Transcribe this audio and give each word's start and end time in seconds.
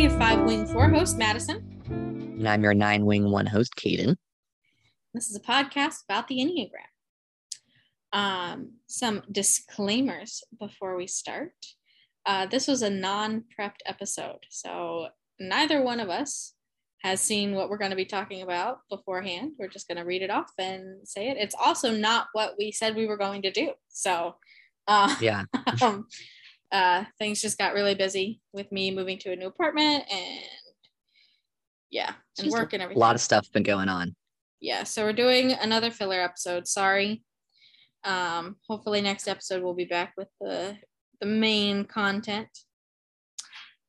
I'm 0.00 0.08
your 0.08 0.18
five 0.18 0.40
wing 0.46 0.66
four 0.66 0.88
host, 0.88 1.18
Madison. 1.18 1.62
And 1.86 2.48
I'm 2.48 2.62
your 2.62 2.72
nine 2.72 3.04
wing 3.04 3.30
one 3.30 3.44
host, 3.44 3.74
Caden. 3.76 4.16
This 5.12 5.28
is 5.28 5.36
a 5.36 5.40
podcast 5.40 6.04
about 6.08 6.26
the 6.26 6.38
Enneagram. 6.38 6.88
Um, 8.18 8.76
some 8.86 9.22
disclaimers 9.30 10.42
before 10.58 10.96
we 10.96 11.06
start. 11.06 11.52
Uh, 12.24 12.46
this 12.46 12.66
was 12.66 12.80
a 12.80 12.88
non 12.88 13.44
prepped 13.54 13.82
episode, 13.84 14.46
so 14.48 15.08
neither 15.38 15.82
one 15.82 16.00
of 16.00 16.08
us 16.08 16.54
has 17.02 17.20
seen 17.20 17.54
what 17.54 17.68
we're 17.68 17.76
going 17.76 17.90
to 17.90 17.94
be 17.96 18.06
talking 18.06 18.40
about 18.40 18.78
beforehand. 18.88 19.52
We're 19.58 19.68
just 19.68 19.86
going 19.86 19.98
to 19.98 20.04
read 20.04 20.22
it 20.22 20.30
off 20.30 20.50
and 20.58 21.06
say 21.06 21.28
it. 21.28 21.36
It's 21.36 21.54
also 21.62 21.90
not 21.90 22.28
what 22.32 22.54
we 22.58 22.72
said 22.72 22.96
we 22.96 23.06
were 23.06 23.18
going 23.18 23.42
to 23.42 23.50
do. 23.50 23.72
So, 23.88 24.36
uh, 24.88 25.14
Yeah. 25.20 25.44
um, 25.82 26.06
uh, 26.72 27.04
things 27.18 27.40
just 27.40 27.58
got 27.58 27.74
really 27.74 27.94
busy 27.94 28.40
with 28.52 28.70
me 28.70 28.90
moving 28.90 29.18
to 29.18 29.32
a 29.32 29.36
new 29.36 29.46
apartment 29.48 30.04
and 30.10 30.44
yeah, 31.90 32.12
and 32.38 32.44
Just 32.44 32.52
work 32.56 32.72
and 32.72 32.82
everything. 32.82 32.98
A 32.98 33.04
lot 33.04 33.16
of 33.16 33.20
stuff 33.20 33.50
been 33.52 33.64
going 33.64 33.88
on. 33.88 34.14
yeah, 34.60 34.84
so 34.84 35.02
we're 35.04 35.12
doing 35.12 35.52
another 35.52 35.90
filler 35.90 36.20
episode. 36.20 36.68
Sorry. 36.68 37.22
Um, 38.04 38.56
hopefully 38.68 39.00
next 39.00 39.28
episode 39.28 39.62
we'll 39.62 39.74
be 39.74 39.84
back 39.84 40.14
with 40.16 40.28
the 40.40 40.76
the 41.20 41.26
main 41.26 41.84
content. 41.84 42.48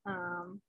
Um, 0.05 0.61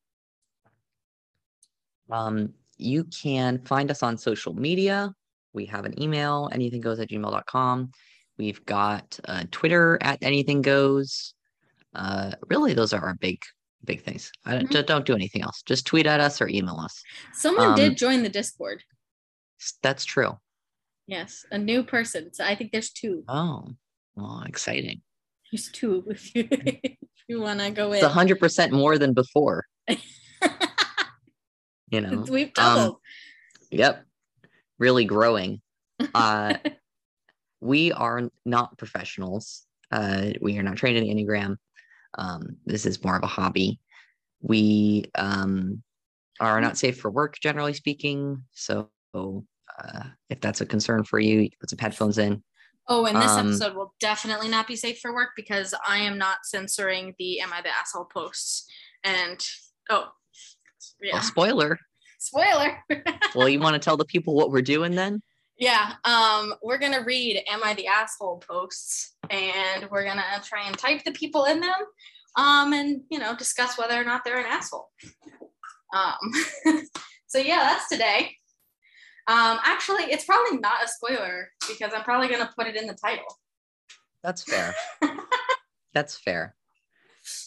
Um, 2.10 2.52
you 2.76 3.04
can 3.04 3.58
find 3.64 3.90
us 3.90 4.02
on 4.02 4.18
social 4.18 4.52
media. 4.52 5.14
We 5.54 5.64
have 5.66 5.84
an 5.86 6.00
email, 6.00 6.50
anything 6.52 6.80
goes 6.80 7.00
at 7.00 7.08
gmail.com. 7.08 7.90
We've 8.38 8.64
got 8.66 9.18
uh, 9.26 9.44
Twitter 9.50 9.98
at 10.02 10.18
anything 10.22 10.62
goes. 10.62 11.34
Uh, 11.94 12.32
really, 12.48 12.74
those 12.74 12.92
are 12.92 13.04
our 13.04 13.14
big, 13.14 13.42
big 13.84 14.02
things. 14.02 14.32
I 14.44 14.52
don't, 14.58 14.70
Mhm. 14.70 14.86
don't 14.86 15.04
do 15.06 15.14
anything 15.14 15.42
else. 15.42 15.62
Just 15.62 15.86
tweet 15.86 16.06
at 16.06 16.20
us 16.20 16.40
or 16.40 16.48
email 16.48 16.76
us. 16.76 17.02
someone 17.34 17.68
Um, 17.70 17.74
did 17.76 17.96
join 17.96 18.22
the 18.22 18.28
Discord. 18.28 18.82
That's 19.82 20.04
true. 20.04 20.38
Yes, 21.06 21.44
a 21.50 21.58
new 21.58 21.82
person. 21.84 22.32
So 22.32 22.44
I 22.44 22.54
think 22.54 22.72
there's 22.72 22.90
two. 22.90 23.24
Oh, 23.28 23.68
well, 24.14 24.42
exciting. 24.46 25.02
There's 25.50 25.70
two 25.70 26.04
if 26.10 26.34
you 26.34 26.48
if 26.50 26.96
you 27.28 27.40
want 27.40 27.60
to 27.60 27.70
go 27.70 27.92
in. 27.92 28.02
It's 28.02 28.12
hundred 28.12 28.38
percent 28.40 28.72
more 28.72 28.98
than 28.98 29.12
before. 29.12 29.66
You 31.90 32.00
know. 32.00 32.24
We've 32.26 32.46
Um, 32.56 32.76
doubled. 32.76 32.96
Yep. 33.70 34.06
Really 34.78 35.04
growing. 35.04 35.60
Uh, 36.14 36.54
we 37.60 37.92
are 37.92 38.30
not 38.46 38.78
professionals. 38.78 39.66
Uh, 39.90 40.30
we 40.40 40.56
are 40.58 40.62
not 40.62 40.76
trained 40.78 40.96
in 40.96 41.04
the 41.04 41.14
Enneagram. 41.14 41.56
Um, 42.18 42.56
this 42.66 42.86
is 42.86 43.02
more 43.02 43.16
of 43.16 43.22
a 43.22 43.28
hobby. 43.28 43.80
We 44.40 45.04
um, 45.14 45.82
are 46.40 46.60
not 46.60 46.78
safe 46.78 46.98
for 46.98 47.10
work, 47.10 47.36
generally 47.40 47.74
speaking. 47.74 48.42
So, 48.52 48.90
uh, 49.14 50.04
if 50.30 50.40
that's 50.40 50.60
a 50.60 50.66
concern 50.66 51.04
for 51.04 51.18
you, 51.18 51.40
you 51.40 51.50
can 51.50 51.58
put 51.60 51.70
some 51.70 51.78
headphones 51.78 52.18
in. 52.18 52.42
oh, 52.88 53.06
and 53.06 53.16
this 53.16 53.30
um, 53.30 53.48
episode 53.48 53.76
will 53.76 53.94
definitely 54.00 54.48
not 54.48 54.66
be 54.66 54.76
safe 54.76 54.98
for 55.00 55.14
work 55.14 55.30
because 55.36 55.74
I 55.86 55.98
am 55.98 56.18
not 56.18 56.38
censoring 56.44 57.14
the 57.18 57.40
"Am 57.40 57.52
I 57.52 57.62
the 57.62 57.68
asshole?" 57.68 58.06
posts. 58.12 58.66
And 59.04 59.44
oh, 59.90 60.08
yeah, 61.00 61.14
Well, 61.14 61.22
spoiler. 61.22 61.78
spoiler. 62.18 62.78
well, 63.34 63.48
you 63.48 63.60
want 63.60 63.74
to 63.74 63.80
tell 63.80 63.96
the 63.96 64.04
people 64.04 64.34
what 64.34 64.50
we're 64.50 64.62
doing 64.62 64.94
then? 64.94 65.22
Yeah, 65.62 65.92
um, 66.04 66.54
we're 66.60 66.78
gonna 66.78 67.04
read 67.04 67.40
"Am 67.48 67.62
I 67.62 67.72
the 67.74 67.86
Asshole" 67.86 68.38
posts, 68.38 69.14
and 69.30 69.88
we're 69.92 70.04
gonna 70.04 70.42
try 70.42 70.66
and 70.66 70.76
type 70.76 71.04
the 71.04 71.12
people 71.12 71.44
in 71.44 71.60
them, 71.60 71.80
um, 72.34 72.72
and 72.72 73.02
you 73.10 73.20
know 73.20 73.36
discuss 73.36 73.78
whether 73.78 73.94
or 73.94 74.02
not 74.02 74.24
they're 74.24 74.40
an 74.40 74.46
asshole. 74.46 74.90
Um, 75.94 76.18
so 77.28 77.38
yeah, 77.38 77.60
that's 77.60 77.88
today. 77.88 78.32
Um, 79.28 79.60
actually, 79.62 80.02
it's 80.06 80.24
probably 80.24 80.58
not 80.58 80.82
a 80.82 80.88
spoiler 80.88 81.50
because 81.68 81.92
I'm 81.94 82.02
probably 82.02 82.26
gonna 82.26 82.50
put 82.58 82.66
it 82.66 82.74
in 82.74 82.88
the 82.88 82.94
title. 83.00 83.38
That's 84.24 84.42
fair. 84.42 84.74
that's 85.94 86.18
fair. 86.18 86.56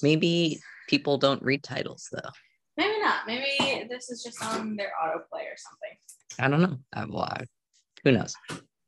Maybe 0.01 0.61
people 0.87 1.17
don't 1.17 1.43
read 1.43 1.63
titles 1.63 2.07
though. 2.13 2.29
Maybe 2.77 2.97
not. 3.01 3.27
Maybe 3.27 3.89
this 3.89 4.09
is 4.09 4.23
just 4.23 4.41
on 4.41 4.77
their 4.77 4.93
autoplay 5.03 5.43
or 5.51 5.57
something. 5.57 5.97
I 6.39 6.47
don't 6.47 6.61
know. 6.61 6.77
I, 6.93 7.03
well, 7.03 7.23
I- 7.23 7.43
who 8.05 8.11
knows? 8.13 8.33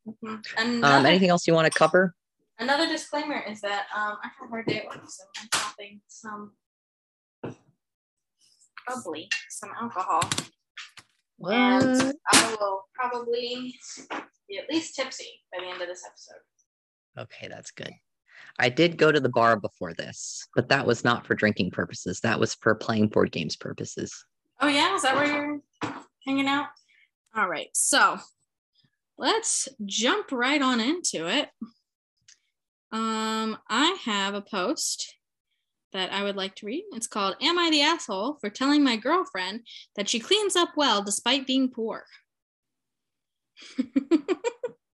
Mhm. 0.08 0.84
Um, 0.84 1.06
anything 1.06 1.30
else 1.30 1.46
you 1.48 1.54
want 1.54 1.72
to 1.72 1.78
cover? 1.78 2.14
another 2.60 2.88
disclaimer 2.88 3.40
is 3.48 3.62
that 3.62 3.86
um, 3.96 4.18
I 4.24 4.30
had 4.30 4.46
a 4.46 4.50
hard 4.50 4.66
day 4.66 4.80
at 4.80 4.88
work, 4.88 5.04
so 5.08 5.24
I'm 5.38 5.48
having 5.54 6.02
some 6.08 6.54
bubbly, 8.88 9.30
some 9.50 9.70
alcohol. 9.80 10.22
and 11.40 12.14
I 12.32 12.56
will 12.60 12.86
probably 12.96 13.78
be 14.50 14.58
at 14.58 14.70
least 14.72 14.96
tipsy 14.96 15.42
by 15.52 15.64
the 15.64 15.70
end 15.70 15.82
of 15.82 15.88
this 15.88 16.04
episode. 16.08 17.22
Okay, 17.22 17.48
that's 17.48 17.70
good. 17.72 17.92
I 18.60 18.70
did 18.70 18.98
go 18.98 19.12
to 19.12 19.20
the 19.20 19.30
bar 19.30 19.60
before 19.60 19.94
this, 19.94 20.48
but 20.56 20.70
that 20.70 20.86
was 20.88 21.04
not 21.04 21.28
for 21.28 21.36
drinking 21.36 21.72
purposes. 21.72 22.20
That 22.22 22.40
was 22.40 22.56
for 22.56 22.74
playing 22.76 23.10
board 23.10 23.32
games 23.32 23.56
purposes. 23.56 24.26
Oh 24.62 24.68
yeah, 24.68 24.96
is 24.96 25.04
that 25.04 25.16
where 25.16 25.26
you're 25.26 25.62
hanging 26.26 26.48
out? 26.48 26.68
All 27.36 27.48
right, 27.48 27.70
so 27.74 28.18
let's 29.18 29.68
jump 29.86 30.32
right 30.32 30.62
on 30.62 30.80
into 30.80 31.28
it. 31.28 31.50
Um, 32.92 33.58
I 33.70 33.98
have 34.06 34.34
a 34.34 34.42
post 34.42 35.16
that 35.94 36.12
I 36.12 36.24
would 36.24 36.36
like 36.36 36.56
to 36.56 36.66
read. 36.66 36.84
It's 36.94 37.08
called 37.08 37.36
"Am 37.42 37.58
I 37.60 37.70
the 37.70 37.82
asshole 37.82 38.38
for 38.40 38.50
telling 38.50 38.84
my 38.84 38.96
girlfriend 38.98 39.62
that 39.96 40.08
she 40.10 40.20
cleans 40.20 40.56
up 40.56 40.70
well 40.78 41.04
despite 41.04 41.48
being 41.48 41.70
poor?" 41.70 42.06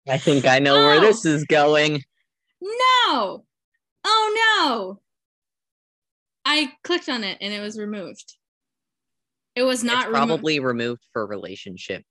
I 0.08 0.18
think 0.18 0.46
I 0.46 0.59
know 0.59 0.75
where 0.75 0.97
Oh. 0.97 1.02
this 1.02 1.25
is 1.25 1.46
going. 1.46 2.03
No. 2.62 3.46
Oh 4.06 4.58
no. 4.59 5.02
I 6.46 6.72
clicked 6.84 7.09
on 7.09 7.24
it 7.24 7.38
and 7.41 7.53
it 7.53 7.59
was 7.62 7.78
removed. 7.78 8.35
It 9.56 9.63
was 9.63 9.84
not 9.84 10.06
it's 10.06 10.13
remo- 10.13 10.28
probably 10.28 10.59
removed 10.59 11.02
for 11.13 11.25
relationship 11.25 12.03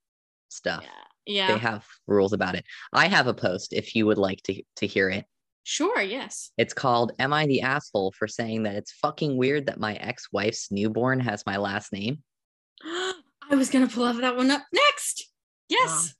stuff. 0.48 0.82
Yeah. 0.84 0.90
They 1.28 1.58
have 1.58 1.84
rules 2.06 2.32
about 2.32 2.54
it. 2.54 2.64
I 2.92 3.06
have 3.06 3.26
a 3.26 3.34
post 3.34 3.72
if 3.72 3.94
you 3.94 4.06
would 4.06 4.18
like 4.18 4.42
to 4.44 4.62
to 4.76 4.86
hear 4.86 5.08
it. 5.10 5.26
Sure, 5.64 6.00
yes. 6.00 6.50
It's 6.56 6.72
called 6.72 7.12
"Am 7.18 7.32
I 7.32 7.46
the 7.46 7.60
asshole 7.60 8.12
for 8.12 8.26
saying 8.26 8.62
that 8.62 8.76
it's 8.76 8.92
fucking 8.92 9.36
weird 9.36 9.66
that 9.66 9.78
my 9.78 9.94
ex-wife's 9.96 10.72
newborn 10.72 11.20
has 11.20 11.44
my 11.44 11.58
last 11.58 11.92
name?" 11.92 12.22
I 12.82 13.54
was 13.54 13.70
going 13.70 13.86
to 13.86 13.94
pull 13.94 14.12
that 14.12 14.36
one 14.36 14.50
up 14.50 14.64
next. 14.72 15.30
Yes. 15.68 16.14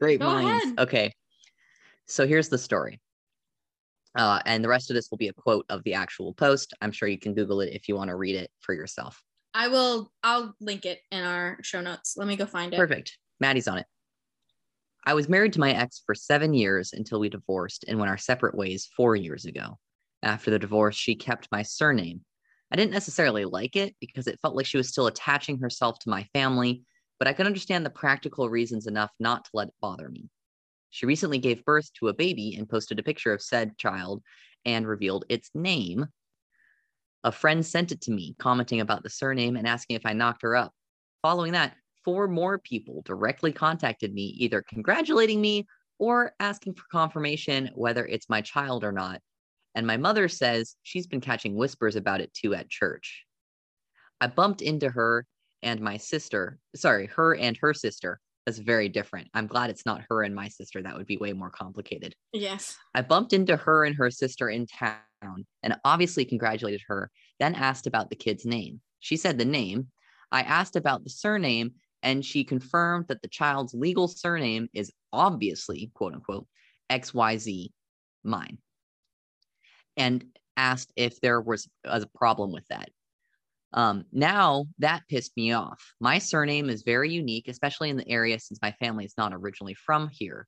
Great 0.00 0.20
Go 0.20 0.26
minds. 0.26 0.64
ahead. 0.64 0.78
Okay. 0.78 1.12
So 2.06 2.26
here's 2.26 2.48
the 2.48 2.58
story. 2.58 3.00
Uh, 4.16 4.40
and 4.44 4.64
the 4.64 4.68
rest 4.68 4.90
of 4.90 4.94
this 4.94 5.10
will 5.10 5.18
be 5.18 5.28
a 5.28 5.32
quote 5.32 5.64
of 5.68 5.84
the 5.84 5.94
actual 5.94 6.34
post. 6.34 6.74
I'm 6.80 6.90
sure 6.90 7.08
you 7.08 7.18
can 7.18 7.34
Google 7.34 7.60
it 7.60 7.72
if 7.72 7.88
you 7.88 7.94
want 7.94 8.08
to 8.08 8.16
read 8.16 8.34
it 8.34 8.50
for 8.60 8.74
yourself. 8.74 9.22
I 9.54 9.68
will 9.68 10.12
I'll 10.22 10.54
link 10.60 10.84
it 10.86 11.00
in 11.10 11.22
our 11.22 11.58
show 11.62 11.80
notes. 11.80 12.14
Let 12.16 12.26
me 12.26 12.36
go 12.36 12.46
find 12.46 12.72
it. 12.72 12.76
Perfect. 12.76 13.18
Maddie's 13.40 13.68
on 13.68 13.78
it. 13.78 13.86
I 15.04 15.14
was 15.14 15.28
married 15.28 15.54
to 15.54 15.60
my 15.60 15.72
ex 15.72 16.02
for 16.04 16.14
seven 16.14 16.52
years 16.52 16.92
until 16.92 17.20
we 17.20 17.28
divorced 17.28 17.84
and 17.88 17.98
went 17.98 18.10
our 18.10 18.18
separate 18.18 18.54
ways 18.54 18.88
four 18.96 19.16
years 19.16 19.46
ago. 19.46 19.78
After 20.22 20.50
the 20.50 20.58
divorce, 20.58 20.96
she 20.96 21.14
kept 21.14 21.48
my 21.50 21.62
surname. 21.62 22.20
I 22.70 22.76
didn't 22.76 22.92
necessarily 22.92 23.44
like 23.44 23.76
it 23.76 23.96
because 24.00 24.26
it 24.26 24.38
felt 24.40 24.54
like 24.54 24.66
she 24.66 24.76
was 24.76 24.88
still 24.88 25.06
attaching 25.06 25.58
herself 25.58 25.98
to 26.00 26.10
my 26.10 26.24
family, 26.34 26.84
but 27.18 27.26
I 27.26 27.32
could 27.32 27.46
understand 27.46 27.84
the 27.84 27.90
practical 27.90 28.48
reasons 28.48 28.86
enough 28.86 29.10
not 29.18 29.44
to 29.46 29.50
let 29.54 29.68
it 29.68 29.74
bother 29.80 30.08
me. 30.08 30.28
She 30.90 31.06
recently 31.06 31.38
gave 31.38 31.64
birth 31.64 31.90
to 31.94 32.08
a 32.08 32.14
baby 32.14 32.56
and 32.56 32.68
posted 32.68 32.98
a 32.98 33.02
picture 33.02 33.32
of 33.32 33.42
said 33.42 33.78
child 33.78 34.22
and 34.64 34.86
revealed 34.86 35.24
its 35.28 35.50
name. 35.54 36.06
A 37.24 37.32
friend 37.32 37.64
sent 37.64 37.92
it 37.92 38.02
to 38.02 38.10
me, 38.10 38.34
commenting 38.38 38.80
about 38.80 39.02
the 39.02 39.10
surname 39.10 39.56
and 39.56 39.66
asking 39.66 39.96
if 39.96 40.06
I 40.06 40.12
knocked 40.12 40.42
her 40.42 40.56
up. 40.56 40.72
Following 41.22 41.52
that, 41.52 41.76
four 42.04 42.28
more 42.28 42.58
people 42.58 43.02
directly 43.04 43.52
contacted 43.52 44.12
me, 44.12 44.22
either 44.38 44.62
congratulating 44.62 45.40
me 45.40 45.66
or 45.98 46.32
asking 46.40 46.74
for 46.74 46.84
confirmation 46.90 47.70
whether 47.74 48.06
it's 48.06 48.28
my 48.28 48.40
child 48.40 48.84
or 48.84 48.92
not. 48.92 49.20
And 49.74 49.86
my 49.86 49.96
mother 49.96 50.28
says 50.28 50.74
she's 50.82 51.06
been 51.06 51.20
catching 51.20 51.54
whispers 51.54 51.96
about 51.96 52.20
it 52.20 52.32
too 52.34 52.54
at 52.54 52.68
church. 52.68 53.24
I 54.20 54.26
bumped 54.26 54.62
into 54.62 54.88
her 54.88 55.26
and 55.62 55.80
my 55.80 55.96
sister, 55.96 56.58
sorry, 56.74 57.06
her 57.06 57.36
and 57.36 57.56
her 57.58 57.74
sister. 57.74 58.20
That's 58.46 58.58
very 58.58 58.88
different. 58.88 59.28
I'm 59.34 59.46
glad 59.46 59.70
it's 59.70 59.84
not 59.84 60.02
her 60.08 60.22
and 60.22 60.34
my 60.34 60.48
sister. 60.48 60.82
That 60.82 60.96
would 60.96 61.06
be 61.06 61.18
way 61.18 61.32
more 61.34 61.50
complicated. 61.50 62.14
Yes. 62.32 62.76
I 62.94 63.02
bumped 63.02 63.32
into 63.32 63.56
her 63.56 63.84
and 63.84 63.94
her 63.96 64.10
sister 64.10 64.48
in 64.48 64.66
town 64.66 65.44
and 65.62 65.76
obviously 65.84 66.24
congratulated 66.24 66.80
her, 66.88 67.10
then 67.38 67.54
asked 67.54 67.86
about 67.86 68.08
the 68.08 68.16
kid's 68.16 68.46
name. 68.46 68.80
She 69.00 69.16
said 69.16 69.38
the 69.38 69.44
name. 69.44 69.88
I 70.32 70.42
asked 70.42 70.76
about 70.76 71.04
the 71.04 71.10
surname, 71.10 71.74
and 72.02 72.24
she 72.24 72.44
confirmed 72.44 73.06
that 73.08 73.22
the 73.22 73.28
child's 73.28 73.74
legal 73.74 74.08
surname 74.08 74.68
is 74.72 74.92
obviously, 75.12 75.90
quote 75.94 76.14
unquote, 76.14 76.46
XYZ, 76.90 77.70
mine, 78.24 78.58
and 79.96 80.24
asked 80.56 80.92
if 80.96 81.20
there 81.20 81.40
was 81.40 81.68
a 81.84 82.06
problem 82.14 82.52
with 82.52 82.66
that. 82.68 82.90
Um, 83.72 84.04
now 84.12 84.66
that 84.78 85.06
pissed 85.08 85.36
me 85.36 85.52
off. 85.52 85.80
My 86.00 86.18
surname 86.18 86.68
is 86.68 86.82
very 86.82 87.12
unique, 87.12 87.46
especially 87.48 87.90
in 87.90 87.96
the 87.96 88.08
area 88.08 88.38
since 88.40 88.58
my 88.60 88.72
family 88.72 89.04
is 89.04 89.14
not 89.16 89.32
originally 89.32 89.74
from 89.74 90.08
here. 90.10 90.46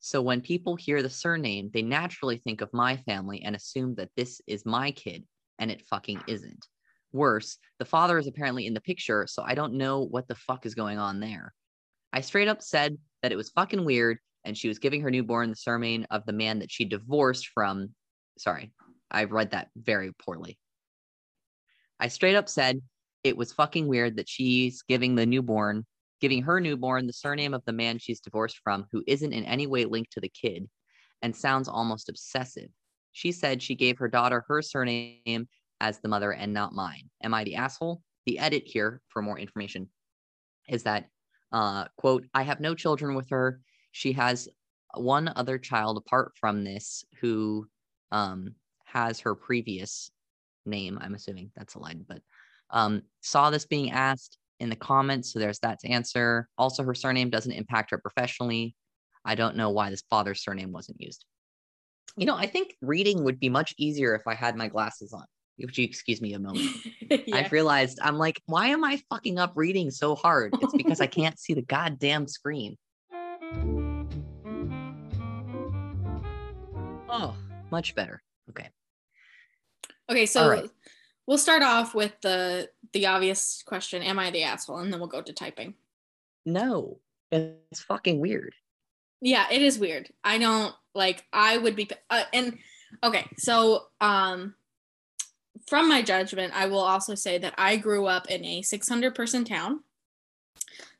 So 0.00 0.20
when 0.20 0.40
people 0.40 0.76
hear 0.76 1.02
the 1.02 1.10
surname, 1.10 1.70
they 1.72 1.82
naturally 1.82 2.38
think 2.38 2.60
of 2.60 2.72
my 2.72 2.96
family 2.98 3.42
and 3.42 3.54
assume 3.56 3.94
that 3.96 4.10
this 4.16 4.40
is 4.46 4.66
my 4.66 4.90
kid, 4.90 5.24
and 5.58 5.70
it 5.70 5.86
fucking 5.86 6.22
isn't. 6.26 6.66
Worse, 7.16 7.58
the 7.78 7.84
father 7.84 8.18
is 8.18 8.26
apparently 8.26 8.66
in 8.66 8.74
the 8.74 8.80
picture, 8.80 9.26
so 9.26 9.42
I 9.42 9.54
don't 9.54 9.74
know 9.74 10.00
what 10.02 10.28
the 10.28 10.34
fuck 10.34 10.66
is 10.66 10.74
going 10.74 10.98
on 10.98 11.20
there. 11.20 11.54
I 12.12 12.20
straight 12.20 12.48
up 12.48 12.62
said 12.62 12.98
that 13.22 13.32
it 13.32 13.36
was 13.36 13.50
fucking 13.50 13.84
weird 13.84 14.18
and 14.44 14.56
she 14.56 14.68
was 14.68 14.78
giving 14.78 15.02
her 15.02 15.10
newborn 15.10 15.50
the 15.50 15.56
surname 15.56 16.06
of 16.10 16.24
the 16.24 16.32
man 16.32 16.60
that 16.60 16.70
she 16.70 16.84
divorced 16.84 17.48
from. 17.48 17.90
Sorry, 18.38 18.70
I 19.10 19.24
read 19.24 19.50
that 19.50 19.68
very 19.76 20.12
poorly. 20.12 20.58
I 21.98 22.08
straight 22.08 22.36
up 22.36 22.48
said 22.48 22.80
it 23.24 23.36
was 23.36 23.52
fucking 23.52 23.88
weird 23.88 24.16
that 24.16 24.28
she's 24.28 24.82
giving 24.82 25.16
the 25.16 25.26
newborn, 25.26 25.84
giving 26.20 26.42
her 26.42 26.60
newborn 26.60 27.06
the 27.06 27.12
surname 27.12 27.54
of 27.54 27.64
the 27.64 27.72
man 27.72 27.98
she's 27.98 28.20
divorced 28.20 28.60
from, 28.62 28.86
who 28.92 29.02
isn't 29.06 29.32
in 29.32 29.44
any 29.44 29.66
way 29.66 29.84
linked 29.84 30.12
to 30.12 30.20
the 30.20 30.28
kid 30.28 30.68
and 31.22 31.34
sounds 31.34 31.66
almost 31.68 32.08
obsessive. 32.08 32.68
She 33.12 33.32
said 33.32 33.62
she 33.62 33.74
gave 33.74 33.98
her 33.98 34.08
daughter 34.08 34.44
her 34.46 34.62
surname 34.62 35.48
as 35.80 35.98
the 36.00 36.08
mother 36.08 36.32
and 36.32 36.52
not 36.52 36.72
mine. 36.72 37.10
Am 37.22 37.34
I 37.34 37.44
the 37.44 37.56
asshole? 37.56 38.02
The 38.26 38.38
edit 38.38 38.64
here 38.66 39.00
for 39.08 39.22
more 39.22 39.38
information 39.38 39.88
is 40.68 40.82
that, 40.84 41.08
uh, 41.52 41.86
quote, 41.96 42.26
I 42.34 42.42
have 42.42 42.60
no 42.60 42.74
children 42.74 43.14
with 43.14 43.30
her. 43.30 43.60
She 43.92 44.12
has 44.12 44.48
one 44.94 45.32
other 45.36 45.58
child 45.58 45.96
apart 45.98 46.32
from 46.38 46.64
this 46.64 47.04
who 47.20 47.66
um, 48.10 48.54
has 48.84 49.20
her 49.20 49.34
previous 49.34 50.10
name. 50.64 50.98
I'm 51.00 51.14
assuming 51.14 51.50
that's 51.56 51.74
a 51.74 51.78
line, 51.78 52.04
but 52.08 52.20
um, 52.70 53.02
saw 53.20 53.50
this 53.50 53.66
being 53.66 53.90
asked 53.90 54.38
in 54.58 54.70
the 54.70 54.76
comments. 54.76 55.32
So 55.32 55.38
there's 55.38 55.60
that 55.60 55.78
to 55.80 55.88
answer. 55.88 56.48
Also, 56.58 56.82
her 56.82 56.94
surname 56.94 57.30
doesn't 57.30 57.52
impact 57.52 57.90
her 57.90 57.98
professionally. 57.98 58.74
I 59.24 59.34
don't 59.34 59.56
know 59.56 59.70
why 59.70 59.90
this 59.90 60.04
father's 60.08 60.42
surname 60.42 60.72
wasn't 60.72 61.00
used. 61.00 61.24
You 62.16 62.26
know, 62.26 62.36
I 62.36 62.46
think 62.46 62.74
reading 62.80 63.24
would 63.24 63.38
be 63.38 63.48
much 63.48 63.74
easier 63.76 64.14
if 64.14 64.22
I 64.26 64.34
had 64.34 64.56
my 64.56 64.68
glasses 64.68 65.12
on. 65.12 65.24
If 65.58 65.78
you 65.78 65.84
excuse 65.84 66.20
me 66.20 66.34
a 66.34 66.38
moment, 66.38 66.70
yeah. 67.10 67.36
I've 67.36 67.52
realized 67.52 67.98
I'm 68.02 68.18
like, 68.18 68.42
why 68.46 68.68
am 68.68 68.84
I 68.84 69.00
fucking 69.08 69.38
up 69.38 69.52
reading 69.54 69.90
so 69.90 70.14
hard? 70.14 70.54
It's 70.60 70.74
because 70.74 71.00
I 71.00 71.06
can't 71.06 71.38
see 71.38 71.54
the 71.54 71.62
goddamn 71.62 72.28
screen. 72.28 72.76
Oh, 77.08 77.34
much 77.70 77.94
better. 77.94 78.22
Okay. 78.50 78.68
Okay, 80.10 80.26
so 80.26 80.48
right. 80.48 80.70
we'll 81.26 81.38
start 81.38 81.62
off 81.62 81.94
with 81.94 82.12
the 82.20 82.68
the 82.92 83.06
obvious 83.06 83.62
question: 83.66 84.02
Am 84.02 84.18
I 84.18 84.30
the 84.30 84.42
asshole? 84.42 84.78
And 84.78 84.92
then 84.92 85.00
we'll 85.00 85.08
go 85.08 85.22
to 85.22 85.32
typing. 85.32 85.74
No, 86.44 87.00
it's 87.32 87.80
fucking 87.80 88.20
weird. 88.20 88.54
Yeah, 89.22 89.46
it 89.50 89.62
is 89.62 89.78
weird. 89.78 90.10
I 90.22 90.36
don't 90.38 90.74
like. 90.94 91.24
I 91.32 91.56
would 91.56 91.74
be, 91.74 91.88
uh, 92.10 92.24
and 92.34 92.58
okay, 93.02 93.26
so 93.38 93.86
um, 94.00 94.54
from 95.66 95.88
my 95.88 96.02
judgment, 96.02 96.52
I 96.54 96.66
will 96.66 96.80
also 96.80 97.14
say 97.14 97.38
that 97.38 97.54
I 97.56 97.76
grew 97.76 98.06
up 98.06 98.30
in 98.30 98.44
a 98.44 98.62
600 98.62 99.14
person 99.14 99.44
town. 99.44 99.80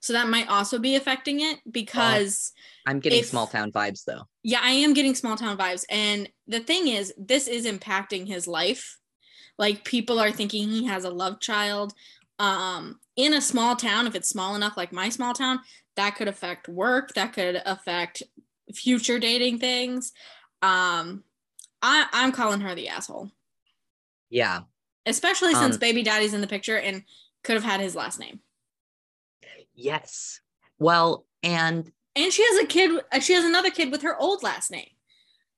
So 0.01 0.13
that 0.13 0.29
might 0.29 0.49
also 0.49 0.79
be 0.79 0.95
affecting 0.95 1.41
it 1.41 1.59
because 1.71 2.53
uh, 2.87 2.91
I'm 2.91 3.01
getting 3.01 3.21
if, 3.21 3.27
small 3.27 3.47
town 3.47 3.73
vibes 3.73 4.05
though. 4.05 4.23
Yeah, 4.43 4.61
I 4.63 4.71
am 4.71 4.95
getting 4.95 5.15
small 5.15 5.37
town 5.37 5.57
vibes. 5.59 5.85
And 5.91 6.29
the 6.47 6.61
thing 6.61 6.89
is, 6.89 7.13
this 7.19 7.49
is 7.49 7.67
impacting 7.67 8.27
his 8.27 8.47
life. 8.47 8.99
Like 9.59 9.85
people 9.85 10.21
are 10.21 10.31
thinking 10.31 10.69
he 10.69 10.87
has 10.87 11.05
a 11.05 11.11
love 11.11 11.41
child. 11.41 11.93
Um, 12.39 13.01
in 13.17 13.33
a 13.35 13.41
small 13.41 13.75
town, 13.75 14.07
if 14.07 14.15
it's 14.15 14.29
small 14.29 14.55
enough, 14.55 14.77
like 14.77 14.93
my 14.93 15.09
small 15.09 15.33
town, 15.33 15.61
that 15.97 16.15
could 16.15 16.29
affect 16.29 16.69
work, 16.69 17.15
that 17.15 17.33
could 17.33 17.61
affect 17.65 18.23
future 18.75 19.19
dating 19.19 19.59
things. 19.59 20.13
Um, 20.63 21.25
I, 21.83 22.07
I'm 22.13 22.33
calling 22.33 22.61
her 22.61 22.75
the 22.75 22.89
asshole. 22.89 23.31
Yeah. 24.31 24.61
Especially 25.05 25.55
since 25.55 25.77
um, 25.77 25.81
baby 25.81 26.03
daddy's 26.03 26.35
in 26.35 26.41
the 26.41 26.47
picture 26.47 26.79
and 26.79 27.03
could 27.45 27.55
have 27.55 27.65
had 27.65 27.81
his 27.81 27.95
last 27.95 28.19
name. 28.19 28.41
Yes. 29.75 30.41
Well, 30.79 31.27
and 31.43 31.91
and 32.17 32.33
she 32.33 32.45
has 32.45 32.65
a 32.65 32.67
kid. 32.67 33.01
Uh, 33.13 33.21
she 33.21 33.35
has 33.35 33.45
another 33.45 33.71
kid 33.71 33.93
with 33.93 34.03
her 34.03 34.19
old 34.19 34.43
last 34.43 34.71
name. 34.71 34.89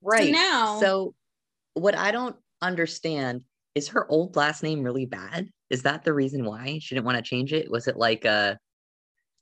Right 0.03 0.26
so 0.26 0.32
now. 0.32 0.81
So 0.81 1.15
what 1.75 1.97
I 1.97 2.11
don't 2.11 2.37
understand 2.61 3.43
is 3.75 3.88
her 3.88 4.11
old 4.11 4.37
last 4.37 4.62
name 4.62 4.82
really 4.82 5.06
bad? 5.06 5.49
Is 5.70 5.82
that 5.82 6.05
the 6.05 6.12
reason 6.12 6.44
why 6.44 6.79
she 6.82 6.94
didn't 6.94 7.06
want 7.06 7.17
to 7.17 7.23
change 7.23 7.53
it? 7.53 7.70
Was 7.70 7.88
it 7.88 7.97
like 7.97 8.26
uh 8.26 8.56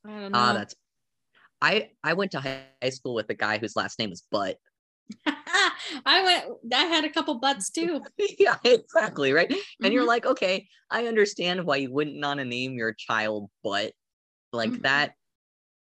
I 0.06 0.20
don't 0.20 0.32
know. 0.32 0.38
Ah, 0.38 0.52
that's 0.52 0.74
I 1.60 1.90
I 2.04 2.12
went 2.12 2.32
to 2.32 2.40
high 2.40 2.90
school 2.90 3.14
with 3.14 3.30
a 3.30 3.34
guy 3.34 3.58
whose 3.58 3.76
last 3.76 3.98
name 3.98 4.10
was 4.10 4.22
Butt. 4.30 4.56
I 6.04 6.22
went 6.22 6.74
I 6.74 6.84
had 6.86 7.04
a 7.04 7.10
couple 7.10 7.38
butts 7.38 7.70
too. 7.70 8.00
yeah, 8.38 8.56
exactly, 8.64 9.32
right? 9.32 9.48
Mm-hmm. 9.48 9.84
And 9.84 9.94
you're 9.94 10.02
mm-hmm. 10.02 10.08
like, 10.08 10.26
okay, 10.26 10.68
I 10.90 11.06
understand 11.06 11.64
why 11.64 11.76
you 11.76 11.92
wouldn't 11.92 12.24
want 12.24 12.38
to 12.38 12.44
name 12.44 12.74
your 12.74 12.92
child 12.92 13.50
Butt 13.62 13.92
like 14.52 14.70
mm-hmm. 14.70 14.82
that 14.82 15.12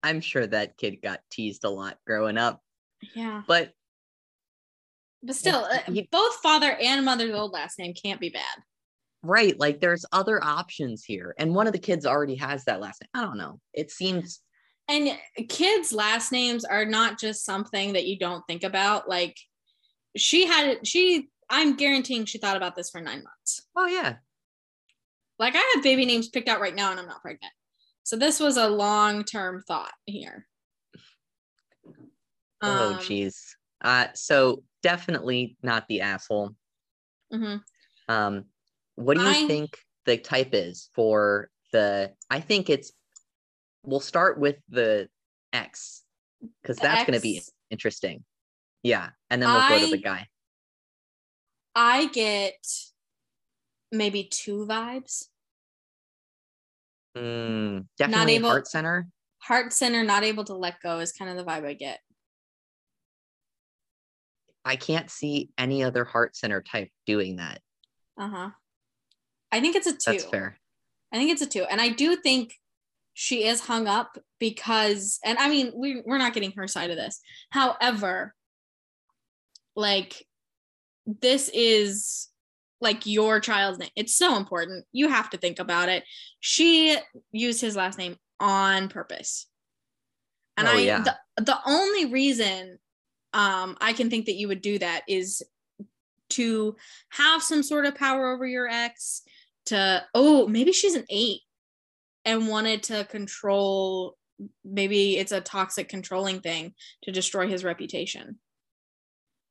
i'm 0.04 0.22
sure 0.22 0.46
that 0.46 0.78
kid 0.78 0.98
got 1.02 1.20
teased 1.32 1.64
a 1.64 1.70
lot 1.70 1.98
growing 2.06 2.38
up 2.38 2.62
yeah 3.16 3.42
but 3.48 3.72
but 5.24 5.36
still 5.36 5.66
uh, 5.66 5.80
he, 5.88 6.08
both 6.12 6.36
father 6.36 6.78
and 6.82 7.04
mother's 7.04 7.34
old 7.34 7.52
last 7.52 7.80
name 7.80 7.94
can't 7.94 8.20
be 8.20 8.30
bad 8.30 8.44
right 9.24 9.60
like 9.60 9.82
there's 9.82 10.06
other 10.12 10.44
options 10.44 11.04
here 11.04 11.34
and 11.38 11.54
one 11.54 11.68
of 11.68 11.74
the 11.74 11.80
kids 11.80 12.06
already 12.06 12.36
has 12.36 12.64
that 12.66 12.80
last 12.80 13.02
name 13.02 13.10
i 13.24 13.26
don't 13.26 13.38
know 13.38 13.60
it 13.74 13.92
seems 13.92 14.42
and 14.90 15.18
kids 15.48 15.94
last 15.94 16.32
names 16.32 16.66
are 16.66 16.86
not 16.86 17.20
just 17.20 17.46
something 17.46 17.94
that 17.94 18.06
you 18.06 18.18
don't 18.18 18.44
think 18.48 18.64
about 18.64 19.08
like 19.08 19.38
she 20.18 20.46
had 20.46 20.86
she 20.86 21.30
i'm 21.50 21.76
guaranteeing 21.76 22.26
she 22.26 22.38
thought 22.38 22.58
about 22.58 22.76
this 22.76 22.90
for 22.90 23.00
nine 23.00 23.24
months 23.24 23.68
oh 23.76 23.86
yeah 23.86 24.16
like 25.38 25.56
i 25.56 25.72
have 25.74 25.84
baby 25.84 26.06
names 26.06 26.30
picked 26.30 26.50
out 26.50 26.60
right 26.60 26.76
now 26.76 26.92
and 26.92 27.00
i'm 27.00 27.08
not 27.08 27.22
pregnant 27.22 27.54
so 28.10 28.16
this 28.16 28.40
was 28.40 28.58
a 28.58 28.68
long 28.68 29.24
term 29.24 29.64
thought 29.68 29.94
here. 30.08 30.48
oh, 32.64 32.98
jeez. 33.02 33.36
Um, 33.82 33.92
uh, 33.92 34.08
so 34.16 34.64
definitely 34.82 35.58
not 35.62 35.88
the 35.88 36.02
asshole. 36.02 36.56
Mm-hmm. 37.32 37.58
Um, 38.12 38.46
what 38.96 39.16
do 39.16 39.22
you 39.22 39.30
I, 39.30 39.46
think 39.46 39.78
the 40.08 40.18
type 40.18 40.50
is 40.54 40.90
for 40.96 41.52
the? 41.72 42.12
I 42.32 42.40
think 42.40 42.72
it's. 42.72 42.92
We'll 43.90 44.00
start 44.00 44.40
with 44.40 44.58
the 44.70 45.10
X 45.52 46.04
because 46.62 46.78
that's 46.78 47.06
going 47.06 47.18
to 47.18 47.22
be 47.22 47.42
interesting. 47.72 48.24
Yeah, 48.84 49.10
and 49.30 49.42
then 49.42 49.50
we'll 49.50 49.62
I, 49.62 49.70
go 49.70 49.86
to 49.86 49.92
the 49.92 49.98
guy. 49.98 50.28
I 51.76 52.06
get 52.08 52.56
maybe 53.92 54.30
two 54.32 54.66
vibes. 54.70 55.26
Mm, 57.18 57.88
definitely 57.98 58.20
not 58.20 58.30
able, 58.30 58.50
heart 58.50 58.68
center. 58.68 59.08
Heart 59.40 59.74
center, 59.74 60.04
not 60.04 60.24
able 60.24 60.44
to 60.46 60.54
let 60.54 60.80
go 60.82 61.00
is 61.00 61.12
kind 61.12 61.32
of 61.32 61.38
the 61.38 61.52
vibe 61.52 61.66
I 61.66 61.74
get. 61.74 62.00
I 64.64 64.76
can't 64.76 65.10
see 65.10 65.50
any 65.58 65.84
other 65.84 66.06
heart 66.06 66.36
center 66.36 66.62
type 66.62 66.90
doing 67.08 67.38
that. 67.38 67.60
Uh 68.20 68.30
huh. 68.30 68.50
I 69.52 69.62
think 69.62 69.76
it's 69.76 69.88
a 69.88 69.94
two. 69.94 69.98
That's 70.06 70.26
fair. 70.26 70.60
I 71.12 71.18
think 71.18 71.32
it's 71.32 71.42
a 71.42 71.48
two. 71.48 71.64
And 71.64 71.82
I 71.82 71.90
do 71.90 72.16
think 72.16 72.54
she 73.22 73.44
is 73.44 73.60
hung 73.60 73.86
up 73.86 74.18
because, 74.40 75.20
and 75.26 75.38
I 75.38 75.50
mean, 75.50 75.74
we, 75.76 76.02
we're 76.06 76.18
not 76.18 76.34
getting 76.34 76.54
her 76.54 76.70
side 76.70 76.90
of 76.90 76.96
this. 76.96 77.20
However, 77.50 78.34
like, 79.76 80.26
this 81.06 81.52
is 81.54 82.30
like 82.80 83.06
your 83.06 83.42
child's 83.42 83.78
name. 83.78 83.90
It's 83.98 84.16
so 84.16 84.38
important. 84.38 84.86
You 84.94 85.10
have 85.10 85.30
to 85.32 85.38
think 85.38 85.60
about 85.60 85.90
it. 85.90 86.06
She 86.40 86.98
used 87.34 87.60
his 87.60 87.76
last 87.76 87.98
name 87.98 88.16
on 88.40 88.88
purpose. 88.88 89.48
And 90.56 90.70
oh, 90.70 90.72
I 90.72 90.80
yeah. 90.80 91.04
the, 91.04 91.44
the 91.44 91.58
only 91.66 92.06
reason 92.06 92.80
um 93.34 93.76
I 93.82 93.92
can 93.92 94.10
think 94.10 94.28
that 94.28 94.38
you 94.38 94.48
would 94.48 94.62
do 94.62 94.80
that 94.80 95.02
is 95.10 95.44
to 96.30 96.78
have 97.10 97.44
some 97.44 97.64
sort 97.64 97.86
of 97.86 97.96
power 97.96 98.32
over 98.32 98.48
your 98.48 98.70
ex 98.70 99.24
to 99.66 100.04
oh 100.16 100.48
maybe 100.48 100.72
she's 100.72 100.96
an 100.96 101.06
8 101.10 101.42
and 102.30 102.48
wanted 102.48 102.84
to 102.84 103.06
control 103.06 104.16
maybe 104.64 105.18
it's 105.18 105.34
a 105.34 105.42
toxic 105.42 105.90
controlling 105.90 106.40
thing 106.40 106.74
to 107.04 107.12
destroy 107.12 107.48
his 107.48 107.64
reputation. 107.64 108.38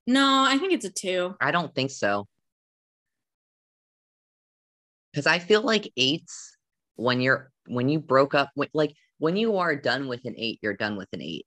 No, 0.06 0.46
I 0.48 0.56
think 0.56 0.72
it's 0.72 0.86
a 0.86 0.90
2. 0.90 1.34
I 1.42 1.50
don't 1.50 1.74
think 1.74 1.90
so 1.90 2.26
because 5.12 5.26
I 5.26 5.38
feel 5.40 5.62
like 5.62 5.90
eights 5.96 6.56
when 6.96 7.20
you're 7.20 7.50
when 7.66 7.88
you 7.88 7.98
broke 7.98 8.34
up 8.34 8.50
when, 8.54 8.68
like 8.72 8.94
when 9.18 9.36
you 9.36 9.56
are 9.56 9.74
done 9.74 10.06
with 10.08 10.24
an 10.24 10.34
eight, 10.36 10.60
you're 10.62 10.76
done 10.76 10.96
with 10.96 11.08
an 11.12 11.22
eight. 11.22 11.44